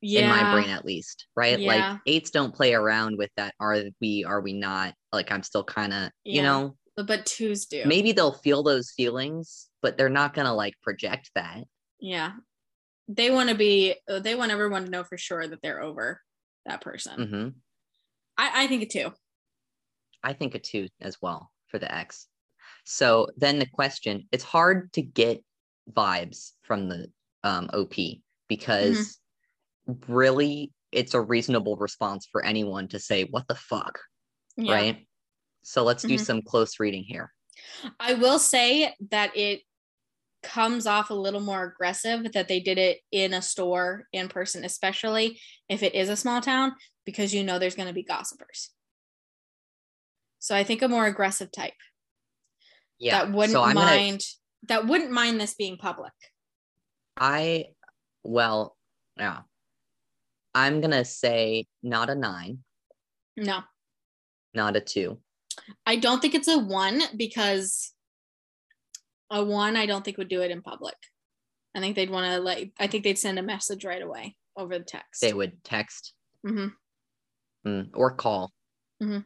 Yeah. 0.00 0.22
In 0.22 0.28
my 0.28 0.52
brain 0.52 0.70
at 0.70 0.84
least, 0.84 1.26
right? 1.36 1.58
Yeah. 1.58 1.68
Like 1.68 2.00
eights 2.06 2.30
don't 2.30 2.54
play 2.54 2.72
around 2.72 3.18
with 3.18 3.30
that. 3.36 3.54
Are 3.60 3.82
we, 4.00 4.24
are 4.24 4.40
we 4.40 4.52
not? 4.52 4.94
Like 5.12 5.30
I'm 5.30 5.42
still 5.42 5.64
kind 5.64 5.92
of, 5.92 6.10
yeah. 6.24 6.36
you 6.36 6.42
know, 6.42 6.76
but 6.96 7.26
twos 7.26 7.66
do. 7.66 7.84
Maybe 7.84 8.12
they'll 8.12 8.32
feel 8.32 8.62
those 8.62 8.90
feelings, 8.90 9.68
but 9.80 9.96
they're 9.96 10.08
not 10.08 10.34
gonna 10.34 10.54
like 10.54 10.74
project 10.82 11.30
that. 11.34 11.64
Yeah. 12.00 12.32
They 13.08 13.30
want 13.30 13.48
to 13.48 13.54
be, 13.54 13.96
they 14.06 14.34
want 14.34 14.52
everyone 14.52 14.84
to 14.84 14.90
know 14.90 15.04
for 15.04 15.18
sure 15.18 15.46
that 15.46 15.60
they're 15.62 15.82
over 15.82 16.20
that 16.66 16.80
person. 16.80 17.28
hmm 17.28 17.48
I, 18.38 18.64
I 18.64 18.66
think 18.66 18.82
a 18.82 18.86
two. 18.86 19.12
I 20.22 20.32
think 20.32 20.54
a 20.54 20.58
two 20.58 20.88
as 21.00 21.20
well 21.20 21.50
for 21.66 21.78
the 21.78 21.92
X. 21.92 22.28
So 22.84 23.28
then 23.36 23.58
the 23.58 23.66
question, 23.66 24.28
it's 24.32 24.44
hard 24.44 24.92
to 24.94 25.02
get 25.02 25.44
vibes 25.92 26.52
from 26.62 26.88
the 26.88 27.08
um, 27.44 27.68
OP 27.72 27.94
because 28.48 29.18
really 30.08 30.72
it's 30.92 31.14
a 31.14 31.20
reasonable 31.20 31.76
response 31.76 32.28
for 32.30 32.44
anyone 32.44 32.88
to 32.88 32.98
say, 32.98 33.24
what 33.24 33.48
the 33.48 33.54
fuck? 33.54 33.98
Yeah. 34.56 34.74
Right. 34.74 35.06
So 35.62 35.84
let's 35.84 36.02
do 36.02 36.14
Mhm. 36.14 36.24
some 36.24 36.42
close 36.42 36.78
reading 36.80 37.04
here. 37.04 37.32
I 37.98 38.14
will 38.14 38.38
say 38.38 38.94
that 39.10 39.36
it 39.36 39.62
comes 40.42 40.86
off 40.86 41.10
a 41.10 41.14
little 41.14 41.40
more 41.40 41.64
aggressive 41.64 42.32
that 42.32 42.48
they 42.48 42.58
did 42.60 42.78
it 42.78 43.00
in 43.12 43.32
a 43.32 43.40
store 43.40 44.08
in 44.12 44.28
person, 44.28 44.64
especially 44.64 45.40
if 45.68 45.82
it 45.82 45.94
is 45.94 46.08
a 46.08 46.16
small 46.16 46.40
town, 46.40 46.74
because 47.04 47.32
you 47.32 47.44
know 47.44 47.58
there's 47.58 47.76
going 47.76 47.86
to 47.86 47.94
be 47.94 48.02
gossipers. 48.02 48.70
So 50.40 50.56
I 50.56 50.64
think 50.64 50.82
a 50.82 50.88
more 50.88 51.06
aggressive 51.06 51.52
type 51.52 51.74
Yeah. 52.98 53.24
that 53.24 53.32
wouldn't 53.32 53.52
so 53.52 53.62
I'm 53.62 53.74
gonna, 53.74 53.86
mind 53.86 54.26
that 54.64 54.86
wouldn't 54.86 55.12
mind 55.12 55.40
this 55.40 55.54
being 55.54 55.76
public. 55.78 56.12
I, 57.16 57.74
well, 58.24 58.76
yeah. 59.16 59.42
I'm 60.54 60.80
going 60.80 60.90
to 60.92 61.04
say 61.04 61.66
not 61.82 62.10
a 62.10 62.14
nine, 62.14 62.64
No, 63.36 63.62
not 64.54 64.76
a 64.76 64.80
two. 64.80 65.22
I 65.86 65.96
don't 65.96 66.20
think 66.20 66.34
it's 66.34 66.48
a 66.48 66.58
one 66.58 67.00
because 67.16 67.92
a 69.30 69.42
one 69.44 69.76
I 69.76 69.86
don't 69.86 70.04
think 70.04 70.18
would 70.18 70.28
do 70.28 70.42
it 70.42 70.50
in 70.50 70.62
public. 70.62 70.96
I 71.74 71.80
think 71.80 71.96
they'd 71.96 72.10
want 72.10 72.32
to 72.32 72.40
like 72.40 72.72
I 72.78 72.86
think 72.86 73.04
they'd 73.04 73.18
send 73.18 73.38
a 73.38 73.42
message 73.42 73.84
right 73.84 74.02
away 74.02 74.36
over 74.56 74.78
the 74.78 74.84
text. 74.84 75.20
They 75.20 75.32
would 75.32 75.64
text 75.64 76.12
hmm 76.44 76.68
mm, 77.66 77.88
or 77.94 78.12
call. 78.12 78.52
Mhm. 79.02 79.24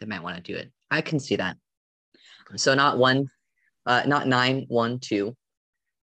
They 0.00 0.06
might 0.06 0.22
want 0.22 0.36
to 0.36 0.42
do 0.42 0.56
it. 0.58 0.70
I 0.90 1.00
can 1.00 1.20
see 1.20 1.36
that. 1.36 1.56
So 2.56 2.74
not 2.74 2.98
one, 2.98 3.28
uh, 3.86 4.02
not 4.06 4.28
nine, 4.28 4.66
one, 4.68 5.00
two. 5.00 5.36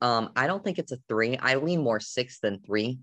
Um, 0.01 0.31
I 0.37 0.47
don't 0.47 0.63
think 0.63 0.79
it's 0.79 0.93
a 0.93 0.99
three. 1.09 1.37
I 1.37 1.57
lean 1.57 1.83
more 1.83 2.01
six 2.01 2.39
than 2.41 2.61
three. 2.61 2.99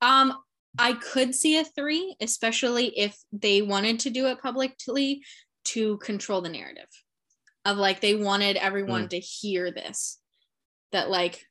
Um, 0.00 0.36
I 0.78 0.94
could 0.94 1.34
see 1.34 1.58
a 1.58 1.64
three, 1.64 2.16
especially 2.20 2.98
if 2.98 3.16
they 3.32 3.62
wanted 3.62 4.00
to 4.00 4.10
do 4.10 4.26
it 4.26 4.40
publicly 4.40 5.22
to 5.66 5.98
control 5.98 6.40
the 6.40 6.48
narrative 6.48 6.88
of 7.64 7.76
like 7.76 8.00
they 8.00 8.14
wanted 8.14 8.56
everyone 8.56 9.02
hmm. 9.02 9.08
to 9.08 9.18
hear 9.18 9.70
this. 9.70 10.18
That 10.92 11.10
like, 11.10 11.44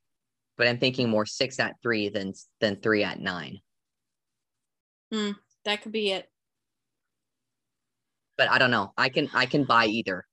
But 0.58 0.68
I'm 0.68 0.78
thinking 0.78 1.10
more 1.10 1.26
six 1.26 1.60
at 1.60 1.76
three 1.82 2.10
than 2.10 2.34
than 2.62 2.78
three 2.78 3.04
at 3.04 3.20
nine. 3.20 3.60
Hmm, 5.12 5.32
that 5.66 5.82
could 5.82 5.92
be 5.92 6.12
it. 6.12 6.30
But 8.38 8.50
I 8.50 8.58
don't 8.58 8.72
know. 8.72 8.94
I 8.98 9.10
can 9.10 9.30
I 9.34 9.46
can 9.46 9.64
buy 9.66 9.86
either. 9.86 10.26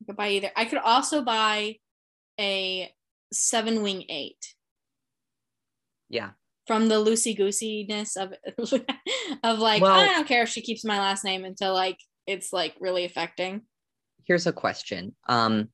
I 0.00 0.04
could 0.06 0.16
buy 0.16 0.28
either. 0.30 0.50
I 0.56 0.64
could 0.64 0.78
also 0.78 1.22
buy 1.22 1.76
a 2.38 2.92
seven 3.32 3.82
wing 3.82 4.04
eight 4.08 4.54
Yeah. 6.08 6.30
From 6.66 6.88
the 6.88 6.94
loosey 6.96 7.36
goosiness 7.36 8.16
of 8.16 8.32
of 9.42 9.58
like 9.58 9.82
Well- 9.82 9.92
I 9.92 10.06
don't 10.06 10.28
care 10.28 10.42
if 10.42 10.48
she 10.48 10.60
keeps 10.62 10.84
my 10.84 10.98
last 10.98 11.24
name 11.24 11.44
until 11.44 11.72
like 11.74 11.98
it's 12.26 12.52
like 12.52 12.74
really 12.80 13.04
affecting. 13.04 13.62
Here's 14.24 14.46
a 14.46 14.52
question. 14.52 15.14
Um, 15.28 15.68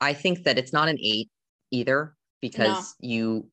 I 0.00 0.12
think 0.12 0.44
that 0.44 0.58
it's 0.58 0.72
not 0.72 0.88
an 0.88 0.98
eight 1.02 1.30
either 1.70 2.14
because 2.42 2.94
you 3.00 3.48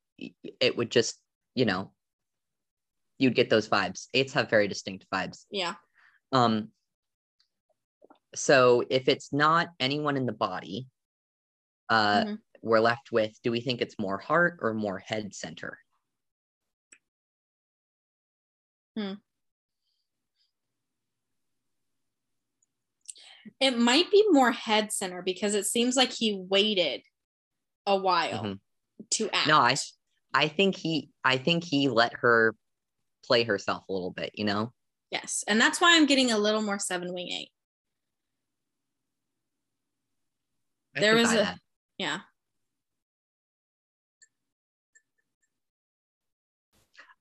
it 0.60 0.76
would 0.78 0.92
just 0.92 1.18
you 1.56 1.66
know 1.66 1.92
you'd 3.20 3.36
get 3.36 3.50
those 3.50 3.70
vibes. 3.70 4.08
Eights 4.14 4.34
have 4.34 4.50
very 4.50 4.68
distinct 4.68 5.06
vibes. 5.14 5.46
Yeah. 5.50 5.76
Um, 6.34 6.70
so 8.36 8.84
if 8.90 9.08
it's 9.08 9.32
not 9.32 9.70
anyone 9.80 10.18
in 10.18 10.26
the 10.26 10.32
body, 10.34 10.88
uh, 11.90 12.24
Mhm. 12.24 12.38
we're 12.62 12.80
left 12.80 13.12
with 13.12 13.40
do 13.44 13.52
we 13.52 13.62
think 13.62 13.82
it's 13.82 13.98
more 14.00 14.18
heart 14.18 14.58
or 14.62 14.74
more 14.74 15.00
head 15.00 15.34
center? 15.34 15.78
It 23.60 23.78
might 23.78 24.10
be 24.12 24.24
more 24.30 24.52
head 24.52 24.92
center 24.92 25.22
because 25.22 25.54
it 25.56 25.66
seems 25.66 25.96
like 25.96 26.12
he 26.12 26.34
waited 26.50 27.02
a 27.86 27.98
while 27.98 28.44
Mhm. 28.44 28.60
to 29.12 29.30
act. 29.32 29.48
No, 29.48 29.58
I 29.60 29.76
I 30.36 30.48
think 30.48 30.76
he 30.76 31.12
I 31.24 31.38
think 31.38 31.64
he 31.64 31.90
let 31.90 32.14
her 32.16 32.56
play 33.24 33.44
herself 33.44 33.84
a 33.90 33.94
little 33.94 34.12
bit, 34.12 34.32
you 34.34 34.46
know? 34.46 34.74
yes, 35.12 35.44
and 35.48 35.62
that's 35.62 35.80
why 35.80 35.96
I'm 35.96 36.08
getting 36.08 36.32
a 36.32 36.38
little 36.40 36.64
more 36.64 36.80
seven 36.80 37.14
wing 37.14 37.30
eight. 37.30 37.52
I 40.96 41.00
There 41.02 41.16
was 41.16 41.32
a- 41.32 41.36
that. 41.36 41.60
Yeah, 42.00 42.22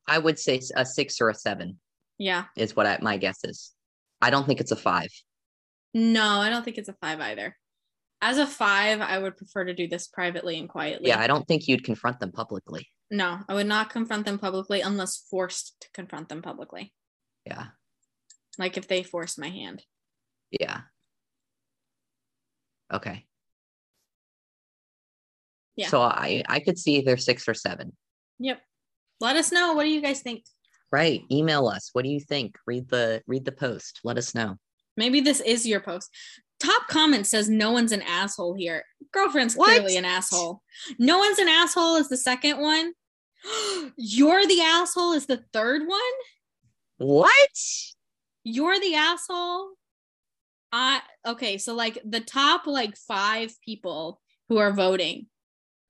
I 0.07 0.19
would 0.19 0.39
say 0.39 0.61
a 0.77 0.85
six 0.85 1.21
or 1.21 1.29
a 1.31 1.35
seven 1.35 1.79
yeah. 2.19 2.45
is 2.57 2.75
what 2.77 2.87
I, 2.87 2.99
my 3.01 3.17
guess 3.17 3.39
is. 3.45 3.73
I 4.21 4.31
don't 4.31 4.47
think 4.47 4.61
it's 4.61 4.73
a 4.73 4.77
five. 4.77 5.09
No, 5.95 6.25
I 6.41 6.49
don't 6.51 6.65
think 6.65 6.79
it's 6.79 6.89
a 6.89 6.97
five 7.01 7.21
either. 7.21 7.57
As 8.21 8.39
a 8.39 8.47
five, 8.47 9.01
I 9.01 9.19
would 9.19 9.37
prefer 9.37 9.65
to 9.65 9.75
do 9.75 9.89
this 9.89 10.07
privately 10.07 10.59
and 10.59 10.69
quietly. 10.69 11.09
Yeah, 11.09 11.19
I 11.21 11.27
don't 11.27 11.47
think 11.47 11.67
you'd 11.67 11.85
confront 11.85 12.21
them 12.21 12.31
publicly. 12.33 12.87
no, 13.11 13.41
I 13.49 13.55
would 13.55 13.67
not 13.67 13.91
confront 13.91 14.25
them 14.25 14.39
publicly 14.39 14.81
unless 14.81 15.27
forced 15.31 15.75
to 15.81 15.89
confront 15.93 16.29
them 16.29 16.41
publicly. 16.41 16.93
Yeah, 17.45 17.67
Like 18.59 18.77
if 18.77 18.87
they 18.87 19.03
forced 19.03 19.39
my 19.39 19.49
hand. 19.49 19.83
yeah. 20.51 20.83
Okay. 22.93 23.25
Yeah. 25.77 25.89
So 25.89 26.01
I 26.03 26.43
I 26.49 26.61
could 26.61 26.79
see 26.79 26.97
either 26.99 27.17
six 27.17 27.49
or 27.49 27.55
seven. 27.55 27.97
Yep. 28.39 28.61
Let 29.23 29.37
us 29.37 29.52
know. 29.52 29.73
What 29.73 29.85
do 29.85 29.88
you 29.91 30.00
guys 30.02 30.21
think? 30.21 30.45
Right. 30.91 31.23
Email 31.31 31.69
us. 31.69 31.91
What 31.93 32.02
do 32.02 32.11
you 32.11 32.19
think? 32.19 32.57
Read 32.67 32.88
the 32.88 33.23
read 33.29 33.45
the 33.45 33.52
post. 33.52 34.00
Let 34.02 34.19
us 34.19 34.35
know. 34.35 34.57
Maybe 34.97 35.21
this 35.21 35.41
is 35.41 35.64
your 35.64 35.79
post. 35.81 36.11
Top 36.59 36.88
comment 36.88 37.26
says 37.26 37.49
no 37.49 37.71
one's 37.71 37.93
an 37.93 38.02
asshole 38.02 38.55
here. 38.55 38.83
Girlfriend's 39.12 39.55
What? 39.55 39.69
clearly 39.69 39.97
an 39.97 40.05
asshole. 40.05 40.61
No 40.99 41.19
one's 41.19 41.38
an 41.38 41.49
asshole 41.49 41.97
is 41.97 42.09
the 42.09 42.17
second 42.17 42.61
one. 42.61 42.95
You're 43.97 44.45
the 44.47 44.61
asshole 44.61 45.12
is 45.12 45.26
the 45.26 45.45
third 45.52 45.83
one. 45.87 46.00
What? 46.99 47.31
You're 48.43 48.79
the 48.81 48.97
asshole. 48.97 49.71
I 50.73 51.00
okay, 51.26 51.59
so 51.59 51.75
like 51.75 51.99
the 52.05 52.21
top 52.21 52.67
like 52.67 52.97
five 52.97 53.52
people 53.64 54.21
who 54.49 54.59
are 54.59 54.73
voting 54.73 55.26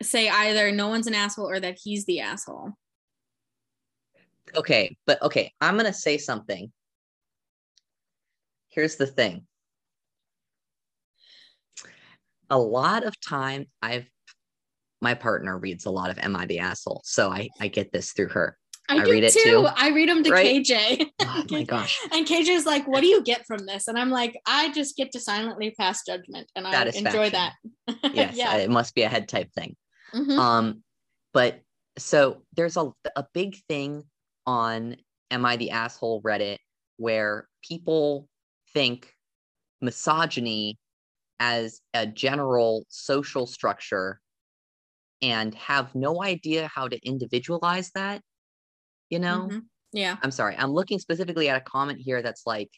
say 0.03 0.29
either 0.29 0.71
no 0.71 0.89
one's 0.89 1.07
an 1.07 1.15
asshole 1.15 1.49
or 1.49 1.61
that 1.61 1.79
he's 1.83 2.05
the 2.05 2.21
asshole. 2.21 2.73
Okay, 4.57 4.97
but 5.07 5.23
okay, 5.23 5.53
I'm 5.61 5.77
gonna 5.77 5.93
say 5.93 6.19
something. 6.19 6.73
Here's 8.69 8.97
the 8.97 9.07
thing. 9.07 9.47
A 12.51 12.59
lot 12.59 13.05
of 13.05 13.19
time 13.21 13.67
I've 13.81 14.09
my 15.03 15.15
partner 15.15 15.59
reads 15.59 15.85
a 15.85 15.91
lot 15.91 16.11
of 16.11 16.19
Am 16.19 16.37
I 16.37 16.47
the 16.47 16.61
Asshole? 16.61 17.03
So 17.05 17.31
I, 17.31 17.49
I 17.61 17.69
get 17.69 17.93
this 17.93 18.13
through 18.13 18.29
her. 18.29 18.57
I, 18.89 18.99
I 18.99 19.05
read 19.05 19.25
it 19.25 19.33
too. 19.33 19.41
too. 19.43 19.69
I 19.77 19.89
read 19.89 20.09
them 20.09 20.23
to 20.23 20.31
Right? 20.31 20.65
KJ. 20.65 21.07
Oh 21.25 21.45
my 21.51 21.63
gosh. 21.63 22.01
And 22.13 22.27
KJ's 22.27 22.67
like, 22.67 22.87
"What 22.89 23.01
do 23.01 23.07
you 23.07 23.23
get 23.23 23.47
from 23.47 23.65
this?" 23.65 23.87
And 23.87 23.97
I'm 23.97 24.11
like, 24.11 24.39
"I 24.45 24.73
just 24.73 24.97
get 24.97 25.13
to 25.13 25.21
silently 25.21 25.71
pass 25.71 26.05
judgment, 26.05 26.51
and 26.57 26.67
I 26.67 26.85
enjoy 26.87 27.31
that." 27.31 27.55
Yes, 28.13 28.37
yeah. 28.37 28.57
it 28.57 28.69
must 28.69 28.95
be 28.95 29.03
a 29.03 29.09
head 29.09 29.29
type 29.29 29.53
thing. 29.53 29.77
Mhm. 30.15 30.39
Um, 30.39 30.85
but 31.33 31.61
so 31.97 32.43
there's 32.55 32.77
a 32.77 32.93
a 33.17 33.25
big 33.33 33.57
thing 33.69 34.03
on 34.47 34.97
Am 35.31 35.45
I 35.47 35.57
the 35.57 35.71
Asshole 35.71 36.23
Reddit 36.23 36.59
where 36.99 37.49
people 37.63 38.29
think 38.75 39.15
misogyny 39.83 40.79
as 41.41 41.81
a 41.95 42.07
general 42.07 42.87
social 42.91 43.47
structure 43.47 44.21
and 45.21 45.55
have 45.55 45.95
no 45.95 46.23
idea 46.23 46.69
how 46.69 46.89
to 46.89 46.99
individualize 47.07 47.91
that. 47.95 48.23
You 49.11 49.19
know, 49.21 49.49
Mhm. 49.49 49.69
Yeah. 49.93 50.19
I'm 50.23 50.31
sorry, 50.33 50.57
I'm 50.57 50.73
looking 50.73 50.99
specifically 51.01 51.49
at 51.49 51.57
a 51.61 51.65
comment 51.65 52.01
here 52.01 52.23
that's 52.23 52.47
like, 52.47 52.71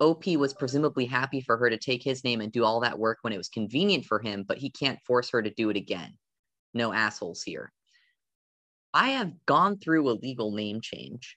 OP 0.00 0.36
was 0.36 0.54
presumably 0.54 1.06
happy 1.06 1.40
for 1.42 1.58
her 1.58 1.70
to 1.70 1.78
take 1.78 2.02
his 2.04 2.24
name 2.24 2.40
and 2.42 2.52
do 2.52 2.64
all 2.64 2.80
that 2.80 2.98
work 2.98 3.18
when 3.22 3.32
it 3.34 3.38
was 3.38 3.48
convenient 3.50 4.06
for 4.06 4.20
him, 4.20 4.44
but 4.44 4.58
he 4.58 4.70
can't 4.70 5.00
force 5.06 5.30
her 5.30 5.42
to 5.42 5.50
do 5.50 5.70
it 5.70 5.76
again. 5.76 6.18
No 6.74 6.92
assholes 6.92 7.42
here. 7.42 7.72
I 8.94 9.10
have 9.10 9.32
gone 9.46 9.78
through 9.78 10.08
a 10.08 10.12
legal 10.20 10.52
name 10.52 10.80
change 10.80 11.36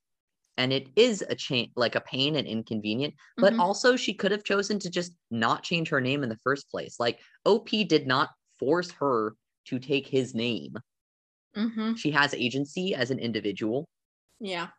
and 0.58 0.74
it 0.74 0.90
is 0.96 1.24
a 1.30 1.36
chain 1.36 1.72
like 1.76 1.96
a 1.96 2.02
pain 2.02 2.36
and 2.36 2.48
inconvenient 2.48 3.16
but 3.38 3.54
Mhm. 3.54 3.60
also 3.60 3.96
she 3.96 4.14
could 4.14 4.32
have 4.32 4.44
chosen 4.44 4.80
to 4.80 4.90
just 4.90 5.14
not 5.32 5.64
change 5.64 5.90
her 5.90 6.02
name 6.02 6.24
in 6.24 6.30
the 6.30 6.38
first 6.38 6.70
place 6.70 7.00
like 7.00 7.22
op 7.46 7.70
did 7.70 8.08
not 8.08 8.32
force 8.60 8.92
her 8.92 9.36
to 9.66 9.80
take 9.80 10.08
his 10.08 10.34
name 10.36 10.76
Mm-hmm. 11.56 11.96
she 11.96 12.12
has 12.12 12.34
agency 12.36 12.94
as 12.94 13.12
an 13.12 13.20
individual 13.20 13.90
Yeah. 14.40 14.70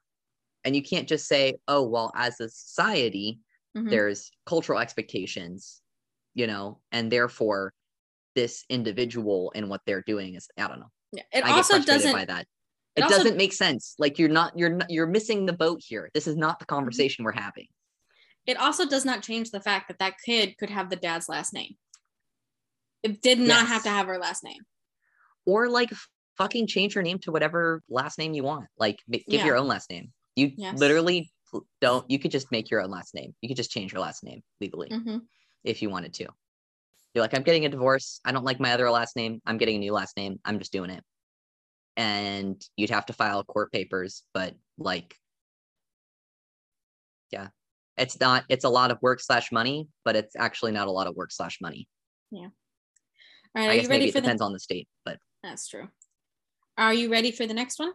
and 0.64 0.76
you 0.76 0.82
can't 0.82 1.08
just 1.08 1.26
say 1.26 1.54
oh 1.68 1.82
well 1.88 2.12
as 2.14 2.40
a 2.40 2.48
society 2.48 3.40
Mhm. 3.76 3.90
there's 3.90 4.30
cultural 4.46 4.78
expectations 4.78 5.82
you 6.34 6.46
know 6.46 6.80
and 6.92 7.10
therefore 7.12 7.72
this 8.34 8.64
individual 8.68 9.52
and 9.54 9.68
what 9.70 9.80
they're 9.86 10.02
doing 10.06 10.34
is 10.34 10.48
i 10.58 10.68
don't 10.68 10.80
know 10.80 10.92
Yeah. 11.12 11.24
It 11.32 11.44
i 11.44 11.50
also 11.52 11.80
doesn't. 11.82 12.12
by 12.12 12.24
that 12.26 12.46
it 12.98 13.00
it, 13.00 13.04
also- 13.04 13.16
doesn't 13.18 13.36
make 13.36 13.52
sense 13.52 13.94
like 13.98 14.18
you're 14.18 14.28
not 14.28 14.52
you're 14.58 14.70
not, 14.70 14.90
you're 14.90 15.06
missing 15.06 15.46
the 15.46 15.52
boat 15.52 15.80
here 15.86 16.10
this 16.14 16.26
is 16.26 16.36
not 16.36 16.54
Mm-hmm. 16.54 16.62
the 16.62 16.66
conversation 16.66 17.24
we're 17.24 17.32
having 17.32 17.66
It 18.46 18.56
also 18.58 18.84
does 18.86 19.04
not 19.04 19.22
change 19.22 19.50
the 19.50 19.60
fact 19.60 19.88
that 19.88 19.98
that 19.98 20.14
kid 20.24 20.56
could 20.58 20.70
have 20.70 20.88
the 20.90 20.96
dad's 20.96 21.28
last 21.28 21.52
name. 21.52 21.74
It 23.02 23.20
did 23.22 23.38
not 23.38 23.66
have 23.66 23.82
to 23.84 23.90
have 23.90 24.06
her 24.06 24.18
last 24.18 24.42
name. 24.44 24.62
or 25.46 25.68
like 25.68 25.90
fucking 26.36 26.66
change 26.66 26.94
your 26.94 27.02
name 27.02 27.18
to 27.20 27.32
whatever 27.32 27.82
last 27.88 28.16
name 28.18 28.32
you 28.34 28.44
want 28.44 28.66
like 28.78 28.98
give 29.10 29.22
Yeah. 29.26 29.44
your 29.46 29.56
own 29.56 29.66
last 29.68 29.90
name 29.90 30.12
you 30.36 30.52
Yes. 30.56 30.78
literally 30.78 31.30
don't 31.80 32.08
you 32.10 32.18
could 32.18 32.30
just 32.30 32.50
make 32.52 32.70
your 32.70 32.80
own 32.82 32.90
last 32.90 33.12
name 33.14 33.34
you 33.40 33.48
could 33.48 33.56
just 33.56 33.70
change 33.76 33.92
your 33.92 34.00
last 34.02 34.22
name 34.22 34.40
legally 34.60 34.88
Mm-hmm. 34.88 35.18
if 35.64 35.82
you 35.82 35.88
wanted 35.90 36.12
to 36.14 36.26
you're 37.14 37.22
like 37.24 37.34
i'm 37.36 37.42
getting 37.42 37.64
a 37.64 37.68
divorce 37.68 38.20
i 38.24 38.30
don't 38.32 38.44
like 38.44 38.60
my 38.60 38.72
other 38.72 38.88
last 38.90 39.16
name 39.16 39.40
i'm 39.46 39.58
getting 39.58 39.76
a 39.76 39.78
new 39.78 39.92
last 39.92 40.16
name 40.16 40.38
i'm 40.44 40.58
just 40.58 40.72
doing 40.72 40.90
it 40.90 41.02
and 41.98 42.64
you'd 42.76 42.90
have 42.90 43.04
to 43.04 43.12
file 43.12 43.44
court 43.44 43.70
papers 43.72 44.22
but 44.32 44.54
like 44.78 45.14
yeah 47.30 47.48
it's 47.98 48.18
not 48.20 48.44
it's 48.48 48.64
a 48.64 48.68
lot 48.68 48.90
of 48.90 48.98
work 49.02 49.20
slash 49.20 49.52
money 49.52 49.88
but 50.04 50.16
it's 50.16 50.34
actually 50.36 50.72
not 50.72 50.88
a 50.88 50.90
lot 50.90 51.06
of 51.08 51.14
work 51.16 51.30
slash 51.32 51.58
money 51.60 51.86
yeah 52.30 52.42
All 52.42 52.50
right. 53.56 53.66
Are 53.66 53.70
i 53.70 53.74
you 53.74 53.80
guess 53.80 53.90
ready 53.90 54.00
maybe 54.00 54.08
it 54.10 54.12
for 54.12 54.20
the? 54.20 54.22
depends 54.22 54.40
on 54.42 54.52
the 54.52 54.60
state 54.60 54.88
but 55.04 55.18
That's 55.42 55.68
true. 55.68 55.88
Are 56.78 56.94
you 56.94 57.10
ready 57.10 57.32
for 57.32 57.44
the 57.46 57.54
next 57.54 57.80
one? 57.80 57.92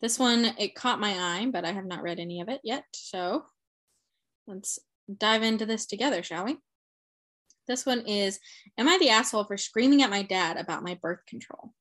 This 0.00 0.18
one, 0.18 0.44
it 0.58 0.74
caught 0.76 1.00
my 1.00 1.10
eye, 1.18 1.48
but 1.50 1.64
I 1.64 1.72
have 1.72 1.86
not 1.86 2.02
read 2.02 2.20
any 2.20 2.40
of 2.40 2.48
it 2.48 2.60
yet. 2.62 2.84
So 2.94 3.46
let's 4.46 4.78
dive 5.12 5.42
into 5.42 5.66
this 5.66 5.86
together, 5.86 6.22
shall 6.22 6.44
we? 6.44 6.58
This 7.66 7.86
one 7.86 8.00
is 8.00 8.38
Am 8.78 8.88
I 8.88 8.98
the 8.98 9.10
asshole 9.10 9.44
for 9.44 9.56
screaming 9.56 10.02
at 10.02 10.10
my 10.10 10.22
dad 10.22 10.56
about 10.56 10.82
my 10.82 10.98
birth 11.00 11.24
control? 11.26 11.72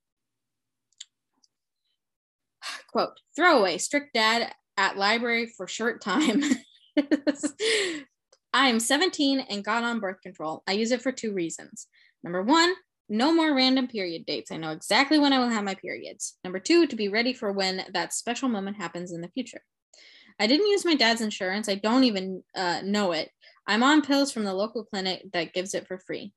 Quote 2.92 3.20
Throwaway, 3.36 3.78
strict 3.78 4.14
dad 4.14 4.54
at 4.78 4.98
library 4.98 5.48
for 5.48 5.68
short 5.68 6.02
time. 6.02 6.44
I 8.54 8.70
am 8.70 8.80
17 8.80 9.42
and 9.42 9.66
got 9.66 9.84
on 9.84 10.00
birth 10.00 10.22
control. 10.22 10.64
I 10.66 10.74
use 10.74 10.92
it 10.92 11.02
for 11.02 11.12
two 11.12 11.34
reasons. 11.34 11.88
Number 12.24 12.42
one, 12.42 12.74
no 13.10 13.34
more 13.34 13.54
random 13.54 13.88
period 13.88 14.26
dates. 14.26 14.52
I 14.52 14.58
know 14.58 14.72
exactly 14.72 15.20
when 15.20 15.34
I 15.34 15.40
will 15.40 15.50
have 15.50 15.64
my 15.64 15.76
periods. 15.76 16.38
Number 16.44 16.60
two, 16.60 16.88
to 16.88 16.96
be 16.96 17.10
ready 17.10 17.34
for 17.34 17.52
when 17.52 17.84
that 17.94 18.14
special 18.14 18.50
moment 18.50 18.78
happens 18.78 19.12
in 19.12 19.22
the 19.22 19.28
future. 19.30 19.62
I 20.40 20.48
didn't 20.48 20.68
use 20.68 20.86
my 20.86 20.96
dad's 20.96 21.22
insurance. 21.22 21.70
I 21.70 21.76
don't 21.76 22.04
even 22.04 22.44
uh, 22.56 22.82
know 22.84 23.12
it. 23.12 23.30
I'm 23.68 23.84
on 23.84 24.02
pills 24.02 24.32
from 24.32 24.44
the 24.44 24.54
local 24.54 24.84
clinic 24.84 25.24
that 25.34 25.54
gives 25.54 25.74
it 25.74 25.88
for 25.88 25.98
free. 25.98 26.34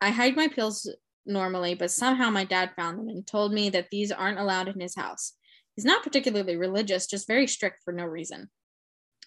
I 0.00 0.10
hide 0.10 0.36
my 0.36 0.48
pills 0.48 0.90
normally, 1.26 1.74
but 1.74 1.90
somehow 1.90 2.30
my 2.30 2.44
dad 2.44 2.72
found 2.76 2.98
them 2.98 3.08
and 3.08 3.26
told 3.26 3.52
me 3.52 3.68
that 3.70 3.88
these 3.90 4.10
aren't 4.10 4.38
allowed 4.38 4.68
in 4.68 4.80
his 4.80 4.96
house. 4.96 5.34
He's 5.76 5.84
not 5.84 6.02
particularly 6.02 6.56
religious, 6.56 7.06
just 7.06 7.26
very 7.26 7.46
strict 7.46 7.82
for 7.84 7.92
no 7.92 8.04
reason. 8.04 8.50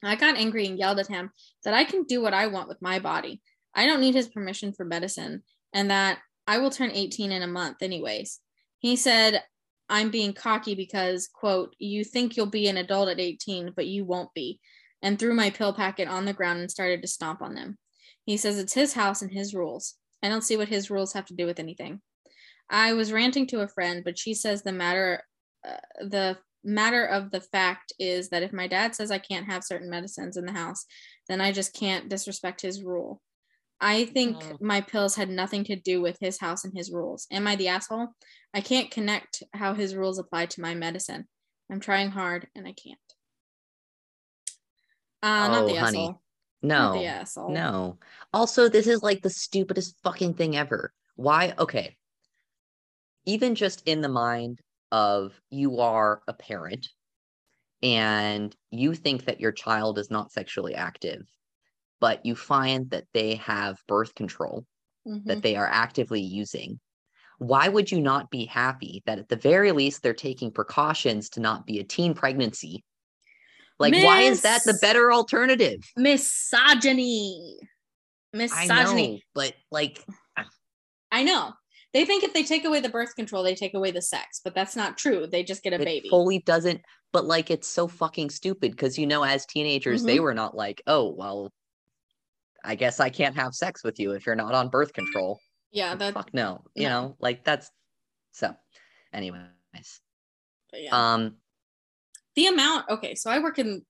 I 0.04 0.16
got 0.16 0.36
angry 0.36 0.66
and 0.66 0.78
yelled 0.78 1.00
at 1.00 1.08
him 1.08 1.32
that 1.64 1.74
I 1.74 1.84
can 1.84 2.04
do 2.04 2.22
what 2.22 2.34
I 2.34 2.48
want 2.48 2.68
with 2.68 2.82
my 2.82 3.00
body. 3.00 3.42
I 3.74 3.86
don't 3.86 4.02
need 4.02 4.16
his 4.16 4.28
permission 4.28 4.74
for 4.74 4.86
medicine 4.86 5.44
and 5.74 5.90
that 5.90 6.20
I 6.46 6.58
will 6.58 6.72
turn 6.72 6.92
18 6.92 7.32
in 7.32 7.42
a 7.42 7.48
month, 7.48 7.78
anyways. 7.82 8.40
He 8.80 8.96
said, 8.96 9.42
I'm 9.90 10.12
being 10.12 10.34
cocky 10.34 10.76
because, 10.76 11.28
quote, 11.28 11.76
you 11.80 12.04
think 12.04 12.36
you'll 12.36 12.48
be 12.48 12.68
an 12.68 12.78
adult 12.78 13.10
at 13.10 13.20
18, 13.20 13.74
but 13.76 13.88
you 13.88 14.04
won't 14.06 14.34
be, 14.34 14.60
and 15.04 15.20
threw 15.20 15.36
my 15.36 15.52
pill 15.52 15.74
packet 15.74 16.08
on 16.08 16.26
the 16.26 16.34
ground 16.34 16.62
and 16.62 16.72
started 16.72 17.02
to 17.02 17.08
stomp 17.08 17.42
on 17.42 17.54
them. 17.54 17.78
He 18.26 18.38
says 18.38 18.58
it's 18.58 18.74
his 18.74 18.94
house 18.94 19.22
and 19.22 19.32
his 19.32 19.54
rules. 19.54 19.96
I 20.24 20.30
don't 20.30 20.44
see 20.44 20.58
what 20.58 20.70
his 20.70 20.90
rules 20.90 21.14
have 21.14 21.26
to 21.26 21.36
do 21.36 21.46
with 21.46 21.60
anything. 21.60 22.02
I 22.70 22.94
was 22.94 23.12
ranting 23.12 23.46
to 23.48 23.62
a 23.62 23.68
friend, 23.68 24.04
but 24.04 24.18
she 24.18 24.34
says 24.34 24.64
the 24.64 24.72
matter, 24.72 25.24
uh, 25.68 25.76
the 26.00 26.38
matter 26.64 27.06
of 27.06 27.30
the 27.30 27.42
fact 27.42 27.92
is 28.00 28.30
that 28.30 28.42
if 28.42 28.54
my 28.54 28.68
dad 28.68 28.96
says 28.96 29.12
I 29.12 29.20
can't 29.20 29.52
have 29.52 29.66
certain 29.66 29.90
medicines 29.90 30.38
in 30.38 30.46
the 30.46 30.54
house, 30.54 30.86
then 31.28 31.42
I 31.42 31.52
just 31.52 31.74
can't 31.74 32.10
disrespect 32.10 32.62
his 32.62 32.82
rule. 32.82 33.22
I 33.82 34.06
think 34.06 34.62
my 34.62 34.80
pills 34.80 35.16
had 35.16 35.30
nothing 35.30 35.66
to 35.66 35.76
do 35.76 36.02
with 36.02 36.18
his 36.22 36.40
house 36.40 36.64
and 36.64 36.74
his 36.74 36.90
rules. 36.90 37.28
Am 37.30 37.46
I 37.46 37.58
the 37.58 37.68
asshole? 37.68 38.08
I 38.54 38.62
can't 38.62 38.90
connect 38.90 39.44
how 39.54 39.74
his 39.74 39.94
rules 39.94 40.20
apply 40.20 40.46
to 40.46 40.62
my 40.62 40.74
medicine. 40.74 41.28
I'm 41.70 41.82
trying 41.82 42.12
hard 42.12 42.48
and 42.56 42.66
I 42.66 42.72
can't. 42.72 42.98
Uh, 45.24 45.48
not 45.48 45.64
Oh, 45.64 45.68
the 45.68 45.76
honey. 45.76 45.98
asshole. 45.98 46.22
Not 46.62 46.94
no. 46.96 47.54
No. 47.54 48.00
Also, 48.34 48.70
this 48.70 48.88
is 48.88 49.02
like 49.04 49.22
the 49.24 49.30
stupidest 49.32 50.00
fucking 50.04 50.36
thing 50.36 50.56
ever. 50.56 50.94
Why? 51.16 51.54
Okay. 51.58 51.98
Even 53.26 53.56
just 53.56 53.82
in 53.88 54.02
the 54.02 54.10
mind 54.10 54.62
of 54.92 55.42
you 55.50 55.80
are 55.80 56.22
a 56.28 56.34
parent 56.34 56.88
and 57.84 58.56
you 58.72 58.96
think 58.96 59.26
that 59.26 59.42
your 59.42 59.52
child 59.52 60.00
is 60.00 60.12
not 60.12 60.32
sexually 60.32 60.76
active, 60.76 61.28
but 62.00 62.26
you 62.26 62.36
find 62.36 62.90
that 62.92 63.08
they 63.14 63.36
have 63.36 63.84
birth 63.88 64.16
control 64.16 64.66
Mhm. 65.06 65.26
that 65.28 65.44
they 65.44 65.56
are 65.56 65.68
actively 65.68 66.22
using. 66.22 66.80
Why 67.40 67.70
would 67.70 67.92
you 67.92 68.02
not 68.02 68.32
be 68.32 68.46
happy 68.46 69.04
that 69.06 69.20
at 69.20 69.30
the 69.30 69.36
very 69.38 69.72
least 69.74 70.04
they're 70.04 70.14
taking 70.16 70.52
precautions 70.52 71.30
to 71.32 71.42
not 71.42 71.66
be 71.68 71.80
a 71.80 71.86
teen 71.86 72.14
pregnancy? 72.16 72.84
Like, 73.80 73.94
why 73.94 74.22
is 74.22 74.42
that 74.42 74.64
the 74.64 74.78
better 74.82 75.12
alternative? 75.12 75.80
Misogyny. 75.98 77.58
Misogyny. 78.32 79.12
know, 79.14 79.20
but 79.34 79.54
like, 79.72 80.06
I 81.12 81.24
know. 81.24 81.54
They 81.94 82.06
think 82.06 82.24
if 82.24 82.34
they 82.34 82.44
take 82.44 82.66
away 82.66 82.80
the 82.80 82.90
birth 82.90 83.16
control, 83.16 83.44
they 83.44 83.54
take 83.56 83.76
away 83.76 83.92
the 83.92 84.02
sex, 84.02 84.42
but 84.44 84.56
that's 84.56 84.76
not 84.76 84.98
true. 84.98 85.28
They 85.28 85.44
just 85.44 85.62
get 85.64 85.74
a 85.74 85.82
it 85.82 85.86
baby. 85.86 86.10
fully 86.10 86.40
doesn't 86.40 86.82
but 87.14 87.26
like 87.26 87.50
it's 87.50 87.68
so 87.68 87.88
fucking 87.88 88.30
stupid 88.30 88.72
because 88.72 88.98
you 88.98 89.08
know 89.08 89.24
as 89.24 89.46
teenagers 89.46 90.04
they 90.04 90.16
Mm-hmm. 90.16 90.24
were 90.24 90.34
not 90.34 90.58
like 90.58 90.82
oh 90.88 91.10
well 91.12 91.54
i 92.66 92.76
guess 92.76 93.00
i 93.00 93.10
can't 93.10 93.36
have 93.36 93.54
sex 93.54 93.84
with 93.84 94.00
you 94.00 94.12
if 94.12 94.26
you're 94.26 94.36
not 94.36 94.54
on 94.54 94.68
birth 94.68 94.92
control 94.92 95.40
yeah, 95.72 95.96
that. 95.96 96.14
fuck 96.14 96.34
no 96.34 96.64
you 96.76 96.90
no. 96.90 96.90
know 96.90 97.16
like 97.20 97.46
that's 97.46 97.70
so 98.32 98.54
anyways 99.14 99.42
but 100.72 100.82
yeah. 100.82 101.14
um 101.14 101.36
the 102.36 102.48
amount 102.48 102.90
okay 102.90 103.16
so 103.16 103.30
i 103.30 103.40
work 103.40 103.60
in 103.60 103.84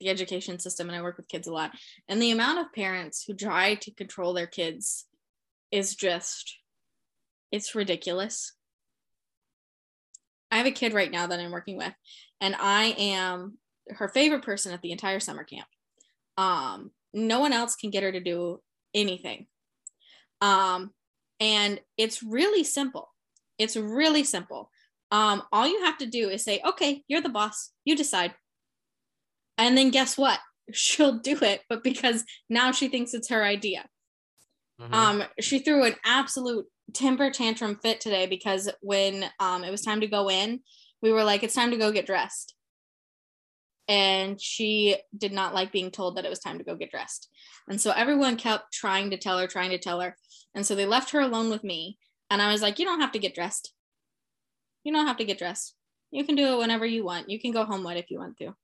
the 0.00 0.08
education 0.08 0.58
system 0.58 0.88
and 0.88 0.96
i 0.96 1.02
work 1.02 1.16
with 1.16 1.28
kids 1.28 1.46
a 1.46 1.52
lot 1.52 1.70
and 2.08 2.20
the 2.20 2.30
amount 2.30 2.58
of 2.58 2.72
parents 2.72 3.24
who 3.24 3.34
try 3.34 3.74
to 3.74 3.90
control 3.92 4.32
their 4.32 4.46
kids 4.46 5.06
is 5.70 5.94
just 5.94 6.58
it's 7.52 7.74
ridiculous. 7.74 8.52
I 10.50 10.58
have 10.58 10.66
a 10.66 10.72
kid 10.72 10.94
right 10.94 11.10
now 11.10 11.26
that 11.26 11.40
i'm 11.40 11.50
working 11.50 11.76
with 11.76 11.92
and 12.40 12.54
i 12.58 12.94
am 12.98 13.58
her 13.88 14.08
favorite 14.08 14.44
person 14.44 14.72
at 14.72 14.82
the 14.82 14.92
entire 14.92 15.20
summer 15.20 15.44
camp. 15.44 15.66
Um 16.36 16.90
no 17.12 17.40
one 17.40 17.52
else 17.52 17.76
can 17.76 17.90
get 17.90 18.02
her 18.02 18.12
to 18.12 18.20
do 18.20 18.60
anything. 18.94 19.46
Um 20.40 20.92
and 21.40 21.80
it's 21.96 22.22
really 22.22 22.64
simple. 22.64 23.12
It's 23.58 23.76
really 23.76 24.24
simple 24.24 24.70
um, 25.10 25.42
all 25.52 25.66
you 25.66 25.84
have 25.84 25.98
to 25.98 26.06
do 26.06 26.28
is 26.28 26.44
say, 26.44 26.60
okay, 26.66 27.02
you're 27.08 27.20
the 27.20 27.28
boss, 27.28 27.72
you 27.84 27.96
decide. 27.96 28.34
And 29.58 29.76
then 29.76 29.90
guess 29.90 30.18
what? 30.18 30.40
She'll 30.72 31.18
do 31.18 31.38
it, 31.42 31.62
but 31.68 31.84
because 31.84 32.24
now 32.48 32.72
she 32.72 32.88
thinks 32.88 33.14
it's 33.14 33.28
her 33.30 33.44
idea. 33.44 33.86
mhm. 34.80 34.92
Um, 34.92 35.24
she 35.40 35.60
threw 35.60 35.84
an 35.84 35.94
absolute 36.04 36.66
temper 36.92 37.30
tantrum 37.30 37.76
fit 37.76 38.00
today 38.00 38.26
because 38.26 38.70
when 38.80 39.24
um, 39.40 39.64
it 39.64 39.70
was 39.70 39.82
time 39.82 40.00
to 40.00 40.06
go 40.06 40.28
in, 40.30 40.60
we 41.02 41.12
were 41.12 41.24
like, 41.24 41.42
it's 41.42 41.54
time 41.54 41.70
to 41.70 41.76
go 41.76 41.92
get 41.92 42.06
dressed. 42.06 42.54
And 43.88 44.40
she 44.40 44.96
did 45.16 45.32
not 45.32 45.54
like 45.54 45.70
being 45.70 45.92
told 45.92 46.16
that 46.16 46.24
it 46.24 46.30
was 46.30 46.40
time 46.40 46.58
to 46.58 46.64
go 46.64 46.74
get 46.74 46.90
dressed. 46.90 47.28
And 47.68 47.80
so 47.80 47.92
everyone 47.92 48.36
kept 48.36 48.72
trying 48.72 49.10
to 49.10 49.16
tell 49.16 49.38
her, 49.38 49.46
trying 49.46 49.70
to 49.70 49.78
tell 49.78 50.00
her. 50.00 50.16
And 50.54 50.66
so 50.66 50.74
they 50.74 50.86
left 50.86 51.10
her 51.10 51.20
alone 51.20 51.50
with 51.50 51.62
me. 51.62 51.98
And 52.28 52.42
I 52.42 52.50
was 52.50 52.62
like, 52.62 52.78
you 52.80 52.84
don't 52.84 53.00
have 53.00 53.12
to 53.12 53.20
get 53.20 53.34
dressed. 53.34 53.72
You 54.86 54.92
don't 54.92 55.08
have 55.08 55.16
to 55.16 55.24
get 55.24 55.38
dressed. 55.38 55.74
You 56.12 56.22
can 56.22 56.36
do 56.36 56.46
it 56.46 56.58
whenever 56.58 56.86
you 56.86 57.04
want. 57.04 57.28
You 57.28 57.40
can 57.40 57.50
go 57.50 57.64
home 57.64 57.82
wet 57.82 57.96
if 57.96 58.08
you 58.08 58.20
want 58.20 58.36
to. 58.36 58.54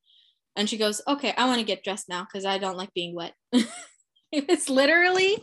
And 0.54 0.70
she 0.70 0.78
goes, 0.78 1.02
okay, 1.08 1.34
I 1.36 1.46
want 1.46 1.58
to 1.58 1.66
get 1.66 1.82
dressed 1.82 2.08
now 2.08 2.22
because 2.22 2.44
I 2.44 2.58
don't 2.58 2.76
like 2.76 2.94
being 2.94 3.12
wet. 3.12 3.32
it's 4.32 4.70
literally, 4.70 5.36